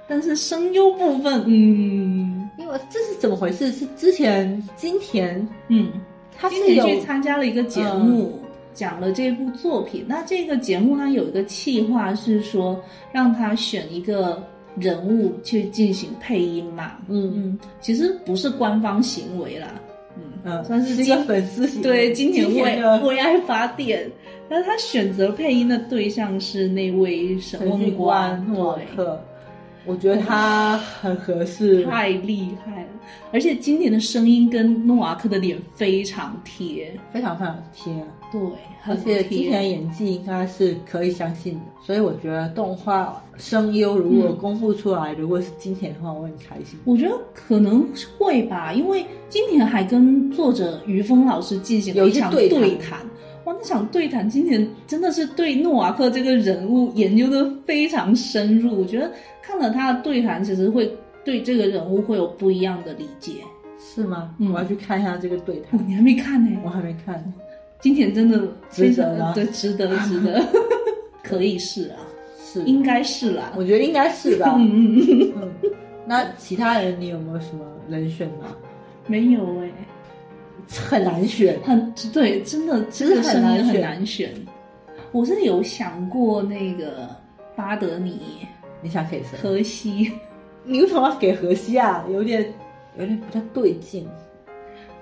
[0.07, 3.73] 但是声优部分，嗯，因为这是怎么回事？
[3.73, 5.91] 是之前金田，嗯，
[6.37, 8.41] 他是去参加了一个节目，
[8.73, 10.05] 讲了这部作品。
[10.07, 12.81] 那这个节目它有一个企划是说，
[13.13, 14.43] 让他选一个
[14.77, 16.93] 人物去进行配音嘛。
[17.09, 19.81] 嗯嗯，其实不是官方行为啦。
[20.45, 24.09] 嗯，算是一个粉丝对今年为为爱发电，
[24.49, 29.21] 但是他选择配音的对象是那位沈梦官诺克，
[29.87, 32.89] 我觉得他很合适，太厉害了，
[33.33, 37.93] 而且今年的声音跟诺瓦克的脸非常贴，非常非常贴，
[38.33, 38.41] 对，
[38.87, 46.79] 而且今年演技应该是可以相信的，所以我觉得动画声优如果公布出来，如果是金田的话，我很开心。
[46.85, 47.87] 我觉得可能
[48.19, 53.01] 会吧，因为今田还跟作者于峰老师进行了一场对谈。
[53.45, 58.81] 哇，那场对谈今田真的是对诺瓦克这个人物研究的非常深入。
[58.81, 59.11] 我觉得
[59.43, 60.91] 看了他的对谈，其实会
[61.25, 63.35] 对这个人物会有不一样的理解。
[63.79, 64.35] 是吗？
[64.39, 67.23] 嗯我要去看一下这个对谈哦，，你还没看呢、我还没看。
[67.81, 68.41] 今天真的
[68.71, 70.43] 非值得对，值得值得，
[71.23, 72.01] 可以是啊，
[72.43, 73.53] 是， 应该是啦。
[73.57, 74.55] 我觉得应该是吧。
[74.59, 75.71] 嗯嗯嗯，嗯，
[76.07, 78.57] 那其他人你有没有什么人选吗？
[79.07, 79.71] 没有哎、
[80.69, 81.59] 很难选。
[81.65, 84.33] 很对，真的真的很难很难选。
[85.13, 87.09] 我是有想过那个
[87.55, 88.21] 巴德尼、
[88.83, 89.39] 你想给谁？
[89.41, 90.11] 荷西，
[90.65, 92.05] 你为什么要给荷西啊？
[92.11, 92.53] 有点
[92.99, 94.09] 有点不太对劲。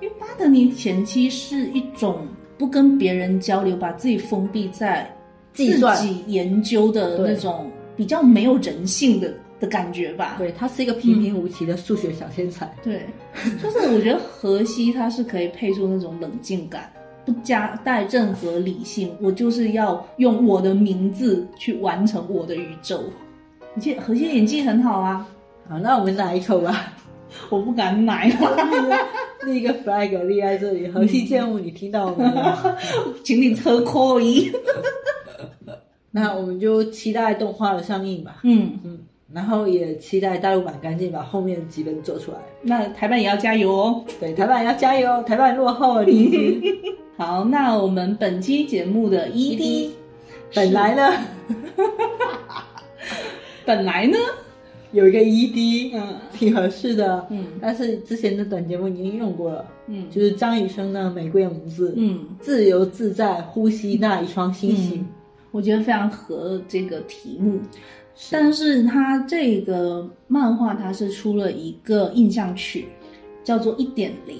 [0.00, 2.26] 因为巴德尼前期是一种
[2.58, 5.08] 不跟别人交流，把自己封闭在
[5.52, 5.64] 自
[5.96, 9.32] 己研究的那种比较没有人性的
[9.62, 10.34] 的感觉吧。
[10.36, 12.70] 对他是一个平平无奇的数学小天才。
[12.82, 13.06] 对，
[13.62, 16.92] 就是我觉得荷西他是可以配出那种冷静感，
[17.24, 23.00] 不加带任何理性，我就是要用我的名字去完成我的宇宙。
[23.76, 25.26] 而且荷西演技很好啊，
[25.68, 26.92] 好，那我们来一口吧？
[27.48, 28.28] 我不敢买，
[29.46, 32.32] 立一个 flag 立在这里，河西剑舞，你听到没有？
[33.24, 34.52] 请你车扣一。
[36.10, 38.40] 那我们就期待动画的上映吧。
[38.42, 38.98] 嗯，嗯，
[39.33, 42.39] 然后也期待大陆版赶紧把后面几本做出来。
[42.61, 44.05] 那台版也要加油哦。
[44.20, 46.07] 对，台版要加油，台版落后了。
[47.16, 49.91] 好，那我们本期节目的 ED
[50.55, 51.12] 本来呢
[53.64, 54.16] 本来呢，
[54.91, 57.24] 有一个 ED，嗯挺合适的。
[57.30, 65.07] 嗯但是之前的短节目已经用过了，嗯就是张雨生的《玫瑰名字》，嗯，自由自在呼吸那一双星星。
[65.53, 67.61] 我觉得非常合这个题目。
[68.30, 72.86] 但是它这个漫画它是出了一个印象曲，
[73.42, 74.36] 叫做一点零，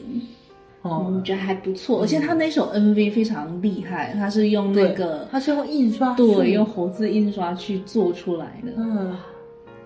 [0.82, 1.10] 哦。
[1.14, 8.72] 我，觉得还不错，而且他那首 MV 非常厉害，他是用那个他是用印刷对用活字印刷去做出来的。
[8.76, 9.16] 嗯，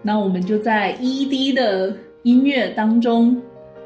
[0.03, 3.41] 那我们就在 ED 的音乐当中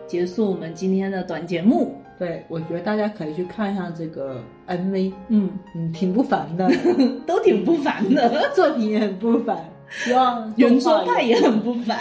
[0.07, 1.95] 结束我们今天的短节目。
[2.19, 6.71] 对，我觉得大家可以去看一下这个 MV，嗯，嗯，挺不凡的，
[7.27, 9.57] 都挺不凡的， 作品也很不凡，
[9.91, 11.99] 希望原作动画派也很不凡。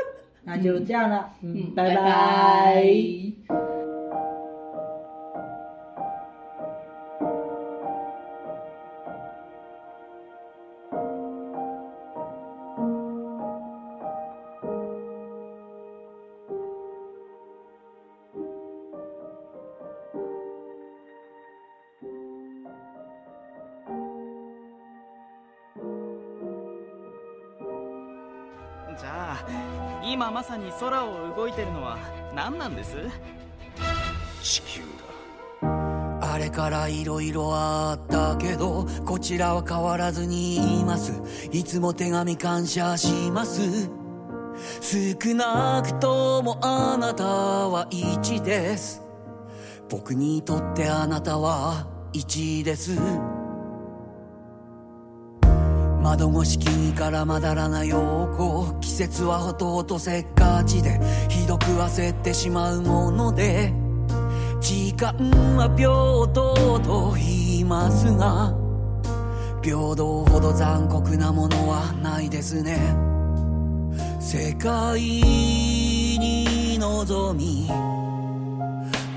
[0.44, 2.84] 那就这样了，嗯，拜拜
[30.40, 31.98] まさに空を動いてるのは
[32.34, 32.96] 何なんです？
[34.42, 34.80] 地球
[35.60, 35.68] だ。
[36.32, 41.12] あれからいろいろあったけどこちらは変わらずにいます。
[41.52, 43.90] いつも手紙感謝します。
[44.80, 49.02] 少なくともあなたは一です。
[49.90, 52.98] 僕にとってあなたは一です。
[56.10, 58.80] 窓越し木からまだらな陽光。
[58.80, 61.00] 季節はほとほとせっかちで。
[61.28, 63.72] ひどく焦ってしまうもので。
[64.60, 65.14] 時間
[65.56, 65.86] は平
[66.34, 68.52] 等と言いますが。
[69.62, 72.76] 平等ほど残酷なものはないですね。
[74.18, 77.68] 世界に望み。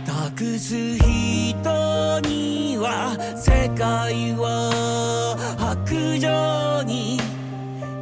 [0.06, 6.53] 託す人には世界は白状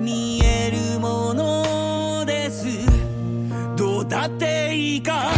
[0.02, 2.66] 見えるものです。
[3.78, 5.30] どうだっていいか。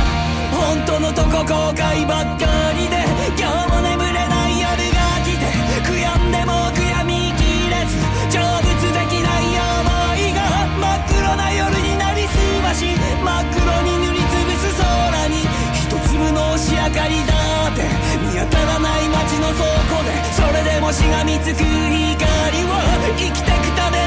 [0.56, 3.04] 本当のとこ後悔ばっかりで。
[3.38, 5.44] 今日も眠れない夜が来て。
[5.84, 8.00] 悔やんでも悔やみきれず。
[8.32, 10.40] 成仏できない想いが。
[10.80, 12.32] 真っ黒な夜になりす
[12.64, 12.96] まし。
[13.20, 15.44] 真っ黒に塗りつぶす空に。
[15.76, 17.84] 一粒の星明かりだって。
[18.32, 20.16] 見当たらない街の倉庫で。
[20.32, 22.80] それでもしがみつく光を。
[23.18, 24.03] 生きてくため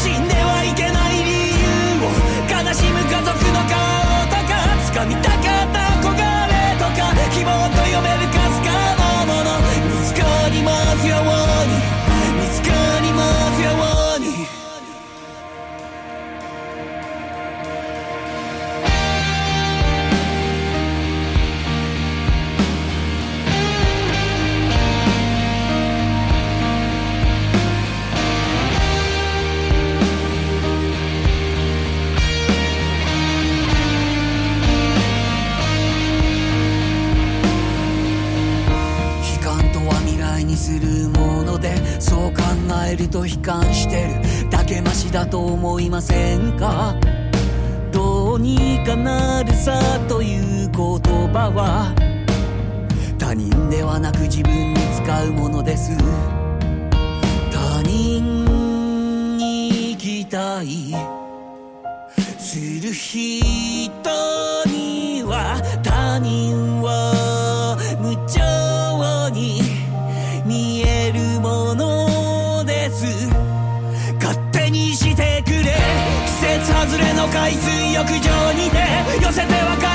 [0.00, 1.30] 死んではいけない理
[1.60, 1.68] 由
[2.00, 2.08] を。
[2.48, 3.76] 悲しむ家族の顔
[4.28, 4.56] とか
[4.94, 5.29] 掴みたい
[42.90, 44.08] えると悲観して
[44.42, 44.50] る。
[44.50, 46.96] だけマシだと思いませんか？
[47.92, 51.94] どうにかなるさという言葉は？
[53.18, 55.96] 他人ではなく自分に使うものです。
[57.52, 60.96] 他人に期待
[62.38, 63.92] する人
[76.72, 78.78] 外れの海水浴場にて
[79.20, 79.89] 寄せては返す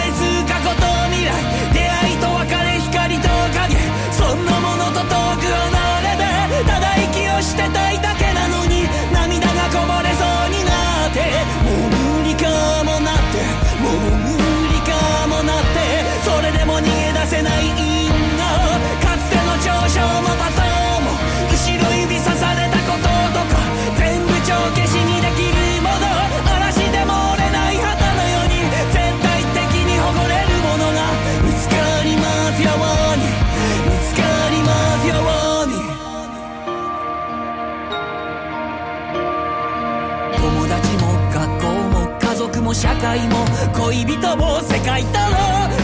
[43.06, 43.46] 界も
[43.78, 45.16] 恋人も世界との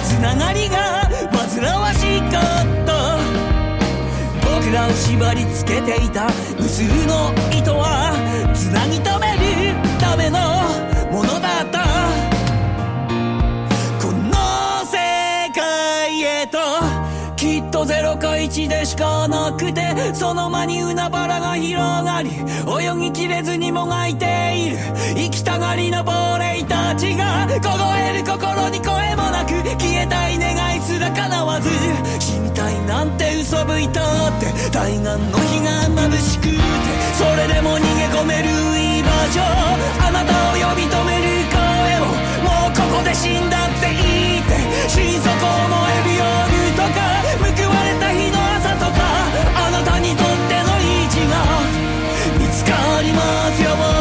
[0.03, 2.41] つながりが煩わしかっ
[2.83, 3.19] た。
[4.43, 8.11] 僕らを縛りつけていた無数の糸は
[8.55, 10.70] つなぎ止めるための
[18.21, 19.81] 高でしかなくて
[20.13, 24.77] その間に海原が広がり泳ぎきれずにもがいている。
[25.15, 31.69] 行きたがりの亡霊たちが凍える心に声もなく消えたい願いすら叶わず
[32.19, 35.17] 死にたいなんて嘘吹いたって対岸の
[35.49, 36.49] 日が眩しくて
[37.17, 39.41] それでも逃げ込める居場所
[40.05, 41.65] あなたを呼び止める声
[41.97, 42.13] を
[42.45, 44.53] もうここで死んだっていいって
[44.87, 47.11] 心底思える夜とか
[53.59, 54.00] your world.